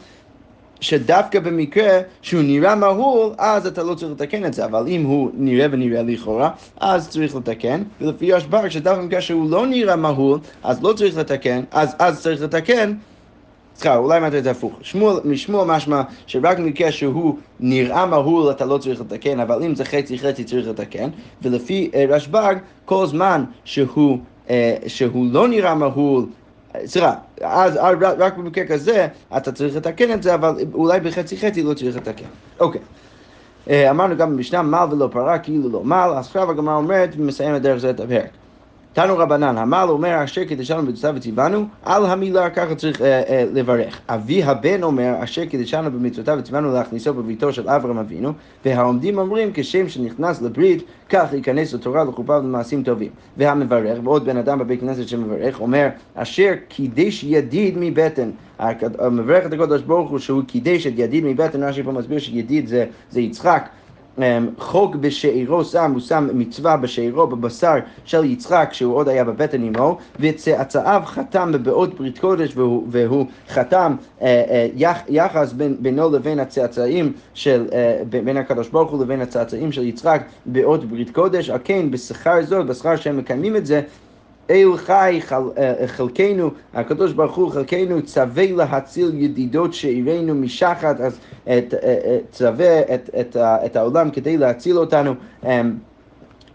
שדווקא 0.80 1.40
במקרה 1.40 2.00
שהוא 2.22 2.42
נראה 2.42 2.74
מהול, 2.74 3.32
אז 3.38 3.66
אתה 3.66 3.82
לא 3.82 3.94
צריך 3.94 4.12
לתקן 4.12 4.44
את 4.44 4.54
זה, 4.54 4.64
אבל 4.64 4.84
אם 4.88 5.02
הוא 5.02 5.30
נראה 5.34 5.66
ונראה 5.70 6.02
לכאורה, 6.02 6.50
אז 6.80 7.08
צריך 7.08 7.36
לתקן, 7.36 7.82
ולפי 8.00 8.34
השבר, 8.34 8.68
שדווקא 8.68 9.02
במקרה 9.02 9.20
שהוא 9.20 9.50
לא 9.50 9.66
נראה 9.66 9.96
מהול, 9.96 10.38
אז 10.62 10.82
לא 10.82 10.92
צריך 10.92 11.16
לתקן, 11.16 11.60
אז, 11.70 11.96
אז 11.98 12.20
צריך 12.20 12.42
לתקן. 12.42 12.94
סליחה, 13.76 13.96
אולי 13.96 14.20
מעט 14.20 14.32
יותר 14.32 14.50
הפוך. 14.50 14.72
משמוע 15.24 15.64
משמע 15.64 16.02
שרק 16.26 16.58
במקרה 16.58 16.92
שהוא 16.92 17.38
נראה 17.60 18.06
מהול 18.06 18.50
אתה 18.50 18.64
לא 18.64 18.78
צריך 18.78 19.00
לתקן, 19.00 19.40
אבל 19.40 19.62
אם 19.62 19.74
זה 19.74 19.84
חצי 19.84 20.18
חצי 20.18 20.44
צריך 20.44 20.68
לתקן, 20.68 21.08
ולפי 21.42 21.90
uh, 21.92 22.12
רשב"ג, 22.12 22.54
כל 22.84 23.06
זמן 23.06 23.44
שהוא, 23.64 24.18
uh, 24.46 24.50
שהוא 24.86 25.26
לא 25.32 25.48
נראה 25.48 25.74
מהול 25.74 26.26
סליחה, 26.84 27.14
אז 27.42 27.78
רק 28.00 28.36
במקרה 28.36 28.66
כזה 28.66 29.08
אתה 29.36 29.52
צריך 29.52 29.76
לתקן 29.76 30.12
את 30.12 30.22
זה, 30.22 30.34
אבל 30.34 30.54
אולי 30.74 31.00
בחצי 31.00 31.36
חצי 31.36 31.62
לא 31.62 31.74
צריך 31.74 31.96
לתקן. 31.96 32.24
אוקיי. 32.60 32.80
אה, 33.70 33.90
אמרנו 33.90 34.16
גם 34.16 34.36
במשנה 34.36 34.62
מל 34.62 34.86
ולא 34.90 35.08
פרה 35.12 35.38
כאילו 35.38 35.68
לא 35.68 35.84
מל, 35.84 36.10
אז 36.16 36.26
עכשיו 36.26 36.50
הגמרא 36.50 36.74
אומרת 36.76 37.10
ומסיימת 37.16 37.62
דרך 37.62 37.78
זה 37.78 37.90
את 37.90 38.00
הפרק. 38.00 38.30
תנו 38.92 39.18
רבנן, 39.18 39.58
המל 39.58 39.86
אומר 39.88 40.24
אשר 40.24 40.44
קידשנו 40.44 40.82
במצווה 40.82 41.12
וציוונו, 41.14 41.66
על 41.82 42.06
המילה 42.06 42.50
ככה 42.50 42.74
צריך 42.74 43.02
אה, 43.02 43.22
אה, 43.28 43.44
לברך. 43.54 44.00
אבי 44.08 44.42
הבן 44.42 44.82
אומר 44.82 45.14
אשר 45.24 45.44
קידשנו 45.44 45.90
במצוותיו 45.90 46.36
וציוונו 46.38 46.72
להכניסו 46.72 47.14
בביתו 47.14 47.52
של 47.52 47.68
אברהם 47.68 47.98
אבינו, 47.98 48.32
והעומדים 48.64 49.18
אומרים 49.18 49.50
כשם 49.54 49.88
שנכנס 49.88 50.42
לברית, 50.42 50.82
כך 51.08 51.32
ייכנס 51.32 51.74
לתורה 51.74 52.04
לחופה 52.04 52.38
ולמעשים 52.38 52.82
טובים. 52.82 53.10
והמברך, 53.36 53.98
ועוד 54.04 54.24
בן 54.24 54.36
אדם 54.36 54.58
בבית 54.58 54.80
כנסת 54.80 55.08
שמברך, 55.08 55.60
אומר 55.60 55.88
אשר 56.14 56.52
קידש 56.68 57.24
ידיד 57.24 57.74
מבטן. 57.78 58.30
המברך 58.98 59.46
את 59.46 59.52
הקדוש 59.52 59.82
ברוך 59.82 60.10
הוא 60.10 60.18
שהוא 60.18 60.42
קידש 60.46 60.86
את 60.86 60.92
ידיד 60.96 61.24
מבטן, 61.24 61.62
רש"י 61.62 61.82
פה 61.82 61.92
מסביר 61.92 62.18
שידיד 62.18 62.66
זה, 62.66 62.86
זה 63.10 63.20
יצחק. 63.20 63.68
אמ, 64.18 64.48
חוק 64.58 64.96
בשאירו 64.96 65.64
שם, 65.64 65.92
הוא 65.92 66.00
שם 66.00 66.28
מצווה 66.34 66.76
בשאירו 66.76 67.26
בבשר 67.26 67.74
של 68.04 68.24
יצחק 68.24 68.68
שהוא 68.72 68.94
עוד 68.94 69.08
היה 69.08 69.24
בבטן 69.24 69.62
אמו 69.62 69.98
וצאצאיו 70.20 71.02
חתם 71.04 71.52
בבעות 71.52 71.94
ברית 71.94 72.18
קודש 72.18 72.56
והוא, 72.56 72.86
והוא 72.90 73.26
חתם 73.48 73.96
אה, 74.22 74.26
אה, 74.26 74.68
יח, 74.74 74.98
יחס 75.08 75.52
בין, 75.52 75.76
בינו 75.80 76.10
לבין 76.10 76.40
הצאצאים 76.40 77.12
של, 77.34 77.66
אה, 77.72 78.02
בין 78.24 78.36
הקדוש 78.36 78.68
ברוך 78.68 78.90
הוא 78.90 79.02
לבין 79.02 79.20
הצאצאים 79.20 79.72
של 79.72 79.82
יצחק 79.82 80.22
באות 80.46 80.84
ברית 80.84 81.10
קודש, 81.10 81.50
על 81.50 81.58
כן 81.64 81.90
בשכר 81.90 82.42
זאת, 82.42 82.66
בשכר 82.66 82.96
שהם 82.96 83.16
מקיימים 83.16 83.56
את 83.56 83.66
זה 83.66 83.80
אל 84.50 84.76
חי 84.76 85.18
חל, 85.20 85.42
אה, 85.58 85.86
חלקנו, 85.86 86.50
הקדוש 86.74 87.12
ברוך 87.12 87.36
הוא 87.36 87.50
חלקנו 87.50 88.02
צווה 88.02 88.52
להציל 88.52 89.10
ידידות 89.14 89.74
שאירנו 89.74 90.34
משחת, 90.34 91.00
אז 91.00 91.18
את, 91.44 91.74
אה, 91.74 91.78
אה, 91.82 92.18
צווה 92.30 92.80
את, 92.94 93.10
את, 93.20 93.36
את 93.36 93.76
העולם 93.76 94.10
כדי 94.10 94.36
להציל 94.36 94.78
אותנו. 94.78 95.14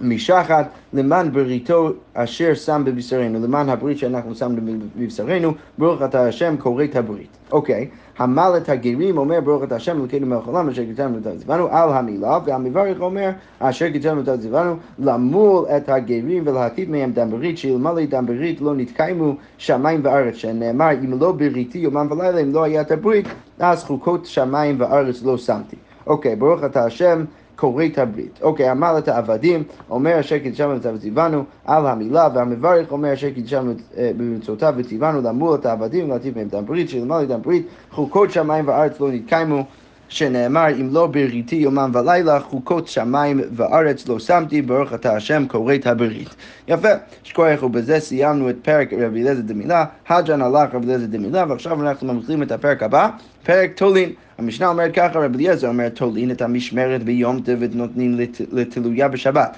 משחת 0.02 0.70
למען 0.94 1.32
בריתו 1.32 1.92
אשר 2.14 2.54
שם 2.54 2.82
בבשרנו, 2.86 3.40
למען 3.44 3.70
הברית 3.70 3.98
שאנחנו 3.98 4.36
שמנו 4.36 4.62
בבשרנו, 4.98 5.54
ברוך 5.78 6.02
אתה 6.02 6.28
השם 6.28 6.56
כורת 6.60 6.96
הברית. 6.96 7.38
אוקיי, 7.52 7.88
המל 8.18 8.54
את 8.58 8.70
הגרים 8.70 9.18
אומר 9.18 9.42
ברוך 9.42 9.64
אתה 9.64 9.76
השם 9.76 9.98
אלוקינו 9.98 10.28
מלך 10.28 10.48
העולם 10.48 10.70
אשר 10.70 10.84
גיתנו 10.84 11.18
ותת 11.18 11.38
זיוונו 11.38 11.68
על 11.68 11.90
המילה, 11.90 12.40
והמברך 12.46 13.00
אומר 13.00 13.30
אשר 13.60 13.88
גיתנו 13.88 14.22
ותת 14.22 14.42
זיוונו 14.42 14.76
למול 15.00 15.66
את 15.78 15.90
הגרים 15.90 16.44
ולהטיב 16.48 16.92
מהם 16.92 17.12
דם 17.12 17.32
ברית, 17.32 17.58
שאלמלא 17.58 18.06
דם 18.06 18.26
ברית 18.26 18.62
לא 18.62 18.76
נתקיימו 18.76 19.36
שמיים 19.58 20.00
וארץ, 20.04 20.36
שנאמר 20.36 20.92
אם 20.92 21.20
לא 21.20 21.32
בריתי 21.32 21.78
יומם 21.78 22.08
ולילה 22.12 22.40
אם 22.40 22.54
לא 22.54 22.64
היה 22.64 22.82
את 22.82 22.92
הברית, 22.92 23.26
אז 23.60 23.84
חוקות 23.84 24.26
שמיים 24.26 24.76
וארץ 24.80 25.24
לא 25.24 25.38
שמתי. 25.38 25.76
אוקיי, 26.08 26.36
ברוך 26.36 26.64
אתה 26.64 26.86
השם 26.86 27.24
כורת 27.56 27.98
הברית. 27.98 28.40
אוקיי, 28.42 28.72
אמר 28.72 28.98
את 28.98 29.08
העבדים, 29.08 29.64
אומר 29.90 30.20
אשר 30.20 30.38
קידשנו 30.38 30.76
את 30.76 30.86
וציוונו 30.96 31.44
על 31.66 31.88
המילה, 31.88 32.30
והמברך 32.34 32.92
אומר 32.92 33.14
אשר 33.14 33.30
קידשנו 33.30 33.74
אה, 33.98 34.12
במצוותיו 34.18 34.74
וציוונו 34.78 35.22
למול 35.22 35.56
את 35.56 35.66
העבדים 35.66 36.06
ולהטיב 36.06 36.38
מהם 36.38 36.48
את 36.48 36.54
הברית, 36.54 36.90
שלמעלה 36.90 37.24
את 37.24 37.32
הברית, 37.32 37.68
חוקות 37.92 38.32
שמיים 38.32 38.68
וארץ 38.68 39.00
לא 39.00 39.12
נתקיימו. 39.12 39.64
שנאמר 40.10 40.68
אם 40.82 40.90
לא 40.92 41.08
בריתי 41.08 41.56
יומם 41.56 41.92
ולילה 41.94 42.40
חוקות 42.40 42.88
שמיים 42.88 43.42
וארץ 43.52 44.08
לא 44.08 44.20
שמתי 44.20 44.62
ברוך 44.62 44.94
אתה 44.94 45.16
השם 45.16 45.46
כורת 45.48 45.88
הברית. 45.88 46.36
יפה, 46.68 46.90
שכוח 47.24 47.64
ובזה 47.64 48.00
סיימנו 48.00 48.50
את 48.50 48.56
פרק 48.62 48.94
רבי 48.94 49.22
אליעזר 49.22 49.42
דמילה, 49.42 49.86
הג'ן 50.10 50.42
הלך 50.42 50.74
רבי 50.74 50.86
אליעזר 50.86 51.06
דמילה 51.06 51.46
ועכשיו 51.50 51.82
אנחנו 51.82 52.14
מתחילים 52.14 52.44
את 52.44 52.52
הפרק 52.52 52.84
הבא, 52.84 53.10
פרק 53.44 53.72
תולין. 53.76 54.10
המשנה 54.38 54.68
אומרת 54.68 54.96
ככה, 54.96 55.20
רבי 55.20 55.38
אליעזר 55.38 55.68
אומר 55.68 55.90
תולין 55.90 56.32
את 56.32 56.42
המשמרת 56.42 57.04
ביום 57.04 57.40
טוב 57.42 57.56
ונותנים 57.60 58.18
לת, 58.18 58.42
לתלויה 58.52 59.08
בשבת. 59.08 59.58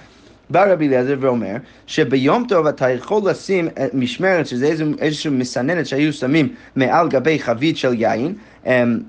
בא 0.49 0.73
רבי 0.73 0.87
אליעזר 0.87 1.15
ואומר 1.19 1.55
שביום 1.87 2.45
טוב 2.49 2.67
אתה 2.67 2.89
יכול 2.89 3.29
לשים 3.29 3.67
משמרת, 3.93 4.47
שזה 4.47 4.73
איזושהי 4.99 5.31
מסננת 5.31 5.87
שהיו 5.87 6.13
שמים 6.13 6.49
מעל 6.75 7.09
גבי 7.09 7.39
חבית 7.39 7.77
של 7.77 7.93
יין, 7.93 8.33
אמ, 8.65 8.99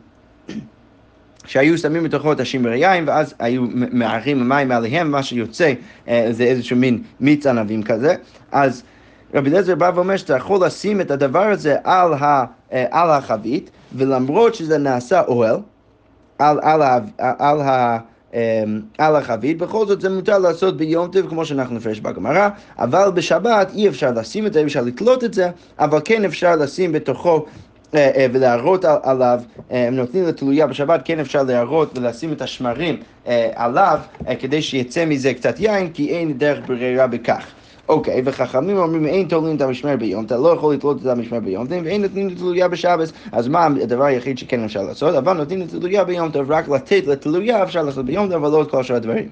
שהיו 1.47 1.79
שמים 1.79 2.05
בתוכו 2.05 2.33
את 2.33 2.41
השמרי 2.41 2.79
יין, 2.79 3.05
ואז 3.07 3.35
היו 3.39 3.63
מערים 3.73 4.49
מים 4.49 4.69
מעליהם, 4.69 5.11
מה 5.11 5.23
שיוצא 5.23 5.73
אה, 6.09 6.29
זה 6.31 6.45
איזשהו 6.45 6.77
מין 6.77 7.03
מיץ 7.21 7.47
ענבים 7.47 7.83
כזה. 7.83 8.15
אז 8.53 8.83
רבי 9.37 9.51
אליעזר 9.51 9.75
בא 9.75 9.91
ואומר 9.95 10.17
שאתה 10.17 10.37
יכול 10.37 10.67
לשים 10.67 11.01
את 11.01 11.11
הדבר 11.11 11.43
הזה 11.43 11.77
על, 11.85 12.13
ה, 12.15 12.45
אה, 12.73 12.87
על 12.91 13.11
החבית, 13.11 13.71
ולמרות 13.95 14.55
שזה 14.55 14.79
נעשה 14.79 15.23
אוהל, 15.23 15.57
על, 16.39 16.59
על, 16.63 16.83
על, 16.83 17.03
על, 17.19 17.61
ה, 17.61 17.99
אמ, 18.35 18.81
על 18.99 19.17
החבית, 19.17 19.59
בכל 19.59 19.87
זאת 19.87 20.01
זה 20.01 20.11
מותר 20.11 20.39
לעשות 20.39 20.77
ביום 20.77 21.11
טוב 21.11 21.29
כמו 21.29 21.45
שאנחנו 21.45 21.77
נפרש 21.77 22.01
בגמרא, 22.01 22.49
אבל 22.79 23.11
בשבת 23.15 23.71
אי 23.75 23.89
אפשר 23.89 24.11
לשים 24.11 24.47
את 24.47 24.53
זה, 24.53 24.59
אי 24.59 24.65
אפשר 24.65 24.83
לתלות 24.83 25.25
את 25.25 25.35
זה, 25.35 25.51
אבל 25.79 26.01
כן 26.05 26.25
אפשר 26.25 26.57
לשים 26.57 26.93
בתוכו 26.93 27.45
אה, 27.95 28.11
אה, 28.17 28.27
ולהראות 28.33 28.85
עליו, 28.85 29.41
אה, 29.71 29.87
הם 29.87 29.97
נותנים 29.97 30.25
לתלויה 30.25 30.67
בשבת, 30.67 31.01
כן 31.05 31.21
אפשר 31.21 31.43
להראות 31.43 31.99
ולשים 31.99 32.33
את 32.33 32.43
השמרים 32.43 32.97
עליו 33.55 33.99
כדי 34.39 34.63
שיצא 34.63 35.05
מזה 35.05 35.35
קצת 35.35 35.61
יין, 35.61 35.93
כי 35.93 36.09
אין 36.09 36.39
דרך 36.39 36.59
ברירה 36.67 37.07
בכך. 37.07 37.47
אוקיי, 37.89 38.23
וחכמים 38.25 38.77
אומרים, 38.77 39.07
אין 39.07 39.29
תולים 39.29 39.57
את 39.57 39.61
המשמרת 39.61 39.99
ביום, 39.99 40.25
אתה 40.25 40.37
לא 40.37 40.49
יכול 40.49 40.75
לתלות 40.75 41.03
את 41.03 41.07
המשמרת 41.07 41.43
ביום, 41.43 41.67
ואין 41.85 42.03
נותנים 42.03 42.29
לתלויה 42.29 42.69
בשבס, 42.69 43.13
אז 43.33 43.49
מה 43.49 43.65
הדבר 43.65 44.05
היחיד 44.05 44.39
שכן 44.39 44.65
אפשר 44.65 44.83
לעשות? 44.83 45.15
אבל 45.15 45.33
נותנים 45.33 45.61
לתלויה 45.61 46.05
ביום 46.05 46.31
טוב, 46.31 46.53
רק 46.53 46.69
לתת 46.69 47.07
לתלויה 47.07 47.63
אפשר 47.63 47.83
לעשות 47.83 48.05
ביום 48.05 48.33
אבל 48.33 48.51
לא 48.51 48.63
את 48.63 48.71
כל 48.71 48.83
שאר 48.83 48.97
הדברים. 48.97 49.29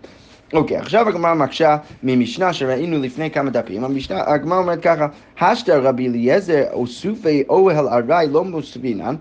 אוקיי, 0.52 0.76
עכשיו 0.76 1.08
הגמרא 1.08 1.34
מקשה 1.34 1.76
ממשנה 2.02 2.52
שראינו 2.52 2.98
לפני 2.98 3.30
כמה 3.30 3.50
דפים, 3.50 3.84
המשנה, 3.84 4.22
הגמרא 4.26 4.58
אומרת 4.58 4.82
ככה, 4.82 5.06
השתא 5.40 5.78
רבי 5.82 6.08
אליעזר 6.08 6.64
אוסופי 6.72 7.44
אוהל 7.48 7.88
ארעי 7.88 8.28
לא 8.28 8.44
מוספינן 8.44 9.14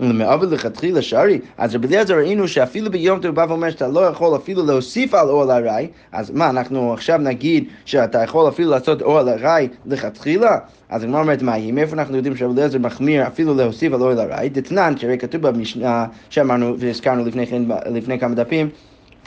מעוול 0.00 0.48
לכתחילה 0.48 1.02
שרי, 1.02 1.40
אז 1.58 1.74
רבי 1.74 1.86
אליעזר 1.86 2.16
ראינו 2.16 2.48
שאפילו 2.48 2.90
ביום 2.90 3.20
טוב 3.20 3.34
בא 3.34 3.46
ואומר 3.48 3.70
שאתה 3.70 3.88
לא 3.88 4.00
יכול 4.00 4.36
אפילו 4.36 4.66
להוסיף 4.66 5.14
על 5.14 5.28
אוהל 5.28 5.50
ארעי, 5.50 5.88
אז 6.12 6.30
מה, 6.30 6.50
אנחנו 6.50 6.92
עכשיו 6.92 7.18
נגיד 7.18 7.64
שאתה 7.84 8.22
יכול 8.22 8.48
אפילו 8.48 8.70
לעשות 8.70 9.02
אוהל 9.02 9.28
ארעי 9.28 9.68
לכתחילה? 9.86 10.58
אז 10.88 11.02
הגמרא 11.02 11.20
אומרת 11.20 11.42
מה 11.42 11.52
היא, 11.52 11.72
מאיפה 11.72 11.96
אנחנו 11.96 12.16
יודעים 12.16 12.36
שרבי 12.36 12.54
אליעזר 12.54 12.78
מחמיר 12.78 13.26
אפילו 13.26 13.54
להוסיף 13.54 13.92
על 13.92 14.00
אוהל 14.00 14.20
ארעי? 14.20 14.48
דתנן, 14.48 14.94
שהרי 14.96 15.18
כתוב 15.18 15.42
במשנה 15.42 16.06
שאמרנו 16.30 16.78
והזכרנו 16.78 17.24
לפני, 17.24 17.46
כן, 17.46 17.62
לפני 17.90 18.18
כמה 18.18 18.34
דפים, 18.34 18.68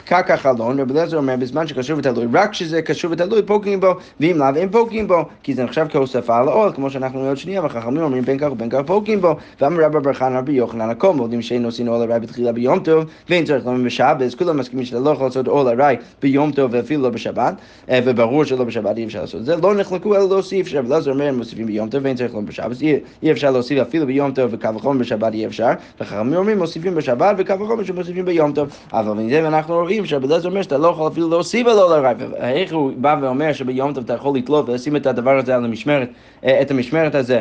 פקק 0.04 0.30
החלון, 0.30 0.80
רבי 0.80 0.92
אליעזר 0.92 1.16
אומר, 1.16 1.36
בזמן 1.36 1.66
שקשור 1.66 1.98
ותלוי, 1.98 2.26
רק 2.32 2.50
כשזה 2.50 2.82
קשור 2.82 3.12
ותלוי 3.12 3.42
פוגעים 3.42 3.80
בו, 3.80 3.94
ואם 4.20 4.38
לאו 4.38 4.56
אין 4.56 4.68
פוגעים 4.68 5.08
בו, 5.08 5.24
כי 5.42 5.54
זה 5.54 5.64
נחשב 5.64 5.86
כהוספה 5.90 6.38
על 6.38 6.48
העול, 6.48 6.72
כמו 6.74 6.90
שאנחנו 6.90 7.18
רואים 7.18 7.28
עוד 7.28 7.38
שנייה, 7.38 7.64
וחכמים 7.64 8.02
אומרים 8.02 8.24
בין 8.24 8.38
כך 8.38 8.48
ובין 8.52 8.70
כך 8.70 8.80
פוגעים 8.86 9.20
בו, 9.20 9.36
ואמר 9.60 9.84
רבא 9.84 10.00
בר 10.00 10.12
חנא 10.12 10.38
רבי 10.38 10.52
יוחנן 10.52 10.90
הכל, 10.90 11.14
יודעים 11.18 11.42
שאין 11.42 11.64
עושים 11.64 11.86
עול 11.86 12.02
הרי 12.02 12.20
בתחילה 12.20 12.52
ביום 12.52 12.78
טוב, 12.78 13.04
ואין 13.28 13.44
צריך 13.44 13.66
לומר 13.66 13.84
בשבת, 13.84 14.34
כולם 14.38 14.56
מסכימים 14.56 14.84
שאתה 14.84 15.00
לא 15.00 15.10
יכול 15.10 15.26
לעשות 15.26 15.48
עול 15.48 15.68
הרי 15.68 15.96
ביום 16.22 16.52
טוב 16.52 16.70
ואפילו 16.74 17.02
לא 17.02 17.10
בשבת, 17.10 17.54
וברור 17.88 18.44
שלא 18.44 18.64
בשבת 18.64 18.96
אי 18.96 19.04
אפשר 19.04 19.20
לעשות 19.20 19.44
זה, 19.44 19.56
לא 19.56 19.74
נחלקו 19.74 20.16
אלא 20.16 20.28
להוסיף, 20.28 20.66
שרבי 20.66 20.88
אליעזר 20.88 21.10
אומר, 21.10 21.24
הם 21.24 21.36
מוסיפים 21.36 21.66
ביום 21.66 21.88
טוב 21.88 22.04
ואין 22.04 22.16
צריך 22.16 22.34
לומר 22.34 22.46
בשבת, 22.46 22.82
אי 23.22 23.32
אפשר 23.32 23.50
להוסיף 23.50 23.78
אפילו 23.78 24.06
ביום 24.06 24.32
טוב 24.32 24.50
וקו 24.54 24.74
וחומר 24.74 25.00
בשבת 25.00 25.34
אי 25.34 25.46
אפשר, 25.46 25.70
וחכמים 26.00 26.34
אומרים 26.34 26.58
מוסיפים 26.58 26.94
בשבת 26.94 27.34
וקו 27.38 27.60
וחומר 27.60 27.84
שמוסיפים 27.84 28.24
ביום 28.24 28.52
טוב, 28.52 28.68
אבל 28.92 29.12
מזה 29.12 29.48
אנחנו 29.48 29.74
רואים 29.74 29.91
שרבי 30.04 30.26
אליעזר 30.26 30.48
אומר 30.48 30.62
שאתה 30.62 30.78
לא 30.78 30.88
יכול 30.88 31.08
אפילו 31.12 31.30
להוסיף 31.30 31.66
על 31.66 31.78
עול 31.78 31.92
הרי, 31.92 32.14
איך 32.40 32.72
הוא 32.72 32.92
בא 32.96 33.16
ואומר 33.22 33.52
שביום 33.52 33.92
טוב 33.94 34.04
אתה 34.04 34.12
יכול 34.12 34.36
לתלות 34.38 34.68
ולשים 34.68 34.96
את 34.96 35.06
הדבר 35.06 35.38
הזה 35.38 35.54
על 35.54 35.64
המשמרת, 35.64 36.08
את 36.44 36.70
המשמרת 36.70 37.14
הזה 37.14 37.40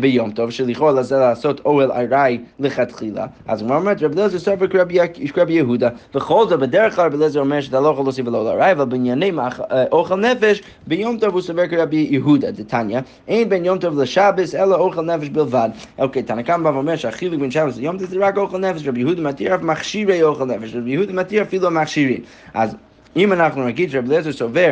ביום 0.00 0.30
טוב, 0.30 0.50
שלכאורה 0.50 1.02
זה 1.02 1.16
לעשות 1.16 1.60
אוהל 1.64 1.92
ארעי 1.92 2.38
לכתחילה. 2.58 3.26
אז 3.46 3.62
הוא 3.62 3.70
אומר, 3.74 3.92
רבי 4.00 4.14
אליעזר 4.14 4.38
סופר 4.38 4.66
כרבי 4.66 5.52
יהודה, 5.52 5.88
וכל 6.14 6.48
זאת 6.48 6.60
בדרך 6.60 6.96
כלל 6.96 7.06
רבי 7.06 7.16
אליעזר 7.16 7.40
אומר 7.40 7.60
שאתה 7.60 7.80
לא 7.80 7.88
יכול 7.88 8.04
להוסיף 8.04 8.26
על 8.26 8.34
אוהל 8.34 8.46
ארעי, 8.46 8.72
אבל 8.72 8.84
בענייני 8.84 9.32
אוכל 9.92 10.16
נפש, 10.16 10.62
ביום 10.86 11.18
טוב 11.18 11.34
הוא 11.34 11.42
סופר 11.42 11.66
כרבי 11.66 12.08
יהודה, 12.10 12.50
דתניא, 12.50 13.00
אין 13.28 13.48
בין 13.48 13.64
יום 13.64 13.78
טוב 13.78 14.00
לשבס 14.00 14.54
אלא 14.54 14.74
אוכל 14.76 15.02
נפש 15.02 15.28
בלבד. 15.28 15.70
אוקיי, 15.98 16.22
תנא 16.22 16.42
קמא 16.42 16.70
בא 16.70 16.76
ואומר 16.76 16.96
שהחילוק 16.96 17.40
בין 17.40 17.50
שבס 17.50 17.76
ליום 17.76 17.98
טוב 17.98 18.06
זה 18.06 18.16
רק 18.20 18.36
אוכל 18.36 18.58
נפש, 18.58 18.88
רבי 18.88 19.00
יהודה 19.00 19.22
מתיר 19.22 19.54
אף 19.54 19.62
מכשירי 19.62 20.22
אוכל 20.22 20.44
נפש, 20.44 20.74
רבי 20.74 20.90
יהודה 20.90 21.12
מתיר 21.12 21.42
אפילו 21.42 21.70
מכשירים. 21.70 22.20
אז 22.54 22.76
אם 23.16 23.32
אנחנו 23.32 23.66
נגיד 23.66 23.90
שרבי 23.90 24.08
אליעזר 24.08 24.32
סובר 24.32 24.70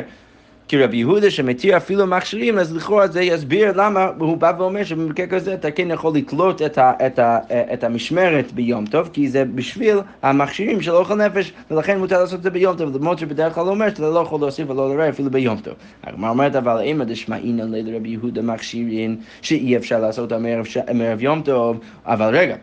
כי 0.69 0.83
רבי 0.83 0.97
יהודה 0.97 1.31
שמתיר 1.31 1.77
אפילו 1.77 2.07
מכשירים, 2.07 2.59
אז 2.59 2.77
לכאורה 2.77 3.09
זה 3.09 3.23
יסביר 3.23 3.73
למה 3.77 4.11
הוא 4.19 4.37
בא 4.37 4.53
ואומר 4.59 4.85
שבמקרה 4.85 5.27
כזה 5.27 5.55
אתה 5.55 5.71
כן 5.71 5.91
יכול 5.91 6.15
לתלות 6.15 6.63
את, 6.63 6.79
ה, 6.79 6.93
את, 7.07 7.19
ה, 7.19 7.39
את 7.73 7.85
המשמרת 7.85 8.53
ביום 8.53 8.87
טוב, 8.87 9.11
כי 9.13 9.29
זה 9.29 9.45
בשביל 9.45 9.99
המכשירים 10.23 10.83
של 10.83 10.91
אוכל 10.91 11.15
נפש, 11.15 11.53
ולכן 11.71 11.99
מותר 11.99 12.21
לעשות 12.21 12.39
את 12.39 12.43
זה 12.43 12.51
ביום 12.51 12.77
טוב, 12.77 12.97
למרות 12.97 13.19
שבדרך 13.19 13.55
כלל 13.55 13.65
הוא 13.65 13.71
אומר 13.71 13.89
שאתה 13.89 14.03
לא 14.03 14.19
יכול 14.19 14.41
להוסיף 14.41 14.71
ולא 14.71 14.95
לראה 14.95 15.09
אפילו 15.09 15.31
ביום 15.31 15.59
טוב. 15.59 15.75
הגמרא 16.05 16.31
אומרת 16.31 16.57
אבל 16.57 16.81
אימא 16.81 17.05
דשמעינא 17.05 17.63
לרבי 17.63 18.09
יהודה 18.09 18.43
מכשירים 18.43 19.17
שאי 19.43 19.77
אפשר 19.77 20.01
לעשות 20.01 20.33
מערב 20.95 21.23
יום 21.23 21.43
טוב, 21.43 21.81
אבל 22.07 22.37
רגע. 22.37 22.57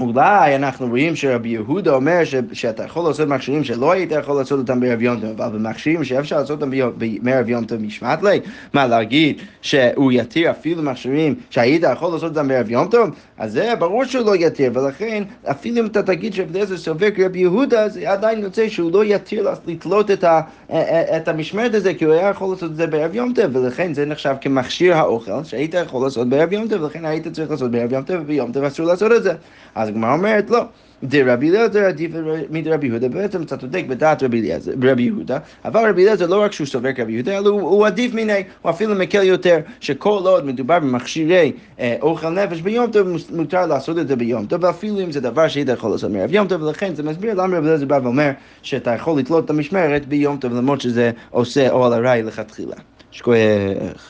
אולי 0.00 0.56
אנחנו 0.56 0.88
רואים 0.88 1.16
שרבי 1.16 1.48
יהודה 1.48 1.94
אומר 1.94 2.24
ש, 2.24 2.34
שאתה 2.52 2.84
יכול 2.84 3.08
לעשות 3.08 3.28
מכשירים 3.28 3.64
שלא 3.64 3.92
היית 3.92 4.12
יכול 4.12 4.36
לעשות 4.36 4.58
אותם 4.58 4.80
בערב 4.80 5.02
יום 5.02 5.20
טוב, 5.20 5.42
אבל 5.42 5.58
במכשירים 5.58 6.04
שאפשר 6.04 6.38
לעשות 6.38 6.62
אותם 6.62 6.70
בערב 7.22 7.48
יום 7.48 7.64
טוב 7.64 7.80
משמעת 7.80 8.22
לי, 8.22 8.40
מה 8.72 8.86
להגיד 8.86 9.40
שהוא 9.62 10.12
יתיר 10.12 10.50
אפילו 10.50 10.82
מכשירים 10.82 11.34
שהיית 11.50 11.82
יכול 11.92 12.12
לעשות 12.12 12.36
אותם 12.36 12.48
בערב 12.48 12.70
יום 12.70 12.88
טוב? 12.88 13.10
אז 13.38 13.52
זה 13.52 13.74
ברור 13.78 14.04
שהוא 14.04 14.26
לא 14.26 14.36
יתיר, 14.36 14.70
ולכן 14.74 15.22
אפילו 15.50 15.78
אם 15.78 15.86
אתה 15.86 16.02
תגיד 16.02 16.34
שרבי 16.34 16.50
אליעזר 16.54 16.76
סובר 16.76 17.10
כרבי 17.10 17.38
יהודה, 17.38 17.88
זה 17.88 18.10
עדיין 18.10 18.38
יוצא 18.38 18.68
שהוא 18.68 18.92
לא 18.92 19.04
יתיר 19.04 19.50
לתלות 19.66 20.10
את, 20.10 20.24
ה, 20.24 20.40
את 21.16 21.28
המשמרת 21.28 21.74
הזה, 21.74 21.94
כי 21.94 22.04
הוא 22.04 22.14
היה 22.14 22.28
יכול 22.28 22.52
לעשות 22.52 22.70
את 22.70 22.76
זה 22.76 22.86
בערב 22.86 23.14
יום 23.14 23.32
טוב, 23.32 23.56
ולכן 23.56 23.94
זה 23.94 24.06
נחשב 24.06 24.34
כמכשיר 24.40 24.96
האוכל 24.96 25.44
שהיית 25.44 25.74
יכול 25.74 26.06
לעשות 26.06 26.28
בערב 26.28 26.52
יום 26.52 26.68
טוב, 26.68 26.82
ולכן 26.82 27.04
היית 27.04 27.28
צריך 27.28 27.50
לעשות 27.50 27.70
בערב 27.70 27.92
יום 27.92 28.02
טוב, 28.02 28.16
וביום 28.20 28.50
אסור 28.66 28.86
לעשות 28.86 29.12
את 29.12 29.22
זה. 29.22 29.32
אז 29.74 29.89
הגמרא 29.90 30.12
אומרת, 30.12 30.50
לא. 30.50 30.64
דרבי 31.02 31.50
אליעזר 31.50 31.84
עדיף 31.84 32.10
מדרבי 32.50 32.86
יהודה, 32.86 33.08
בעצם 33.08 33.42
אתה 33.42 33.56
צודק 33.56 33.84
בדעת 33.88 34.22
רבי 34.22 35.02
יהודה, 35.02 35.38
אבל 35.64 35.88
רבי 35.90 36.02
אליעזר 36.02 36.26
לא 36.26 36.42
רק 36.42 36.52
שהוא 36.52 36.66
סובר 36.66 36.92
כרבי 36.92 37.12
יהודה, 37.12 37.38
אלא 37.38 37.48
הוא, 37.48 37.86
עדיף 37.86 38.14
מיני, 38.14 38.42
הוא 38.62 38.70
אפילו 38.70 38.94
מקל 38.94 39.22
יותר, 39.22 39.58
שכל 39.80 40.20
עוד 40.24 40.46
מדובר 40.46 40.78
במכשירי 40.78 41.52
אה, 41.80 41.96
אוכל 42.02 42.30
נפש 42.30 42.60
ביום 42.60 42.90
טוב, 42.90 43.08
מותר 43.30 43.66
לעשות 43.66 43.98
את 43.98 44.08
זה 44.08 44.16
ביום 44.16 44.46
טוב, 44.46 44.64
ואפילו 44.64 45.00
אם 45.00 45.12
זה 45.12 45.20
דבר 45.20 45.48
שהיית 45.48 45.68
יכול 45.68 45.90
לעשות 45.90 46.10
מערב 46.10 46.32
יום 46.32 46.48
טוב, 46.48 46.62
ולכן 46.62 46.94
זה 46.94 47.02
מסביר 47.02 47.34
למה 47.34 47.56
רבי 47.56 47.66
אליעזר 47.66 47.86
בא 47.86 48.00
ואומר 48.02 48.30
שאתה 48.62 48.90
יכול 48.90 49.18
לתלות 49.18 49.44
את 49.44 49.50
המשמרת 49.50 50.06
ביום 50.06 50.36
טוב, 50.36 50.52
למרות 50.52 50.80
שזה 50.80 51.10
עושה 51.30 51.70
אוהל 51.70 51.92
ארעי 51.92 52.22
לכתחילה. 52.22 52.76
שכוח. 53.10 54.06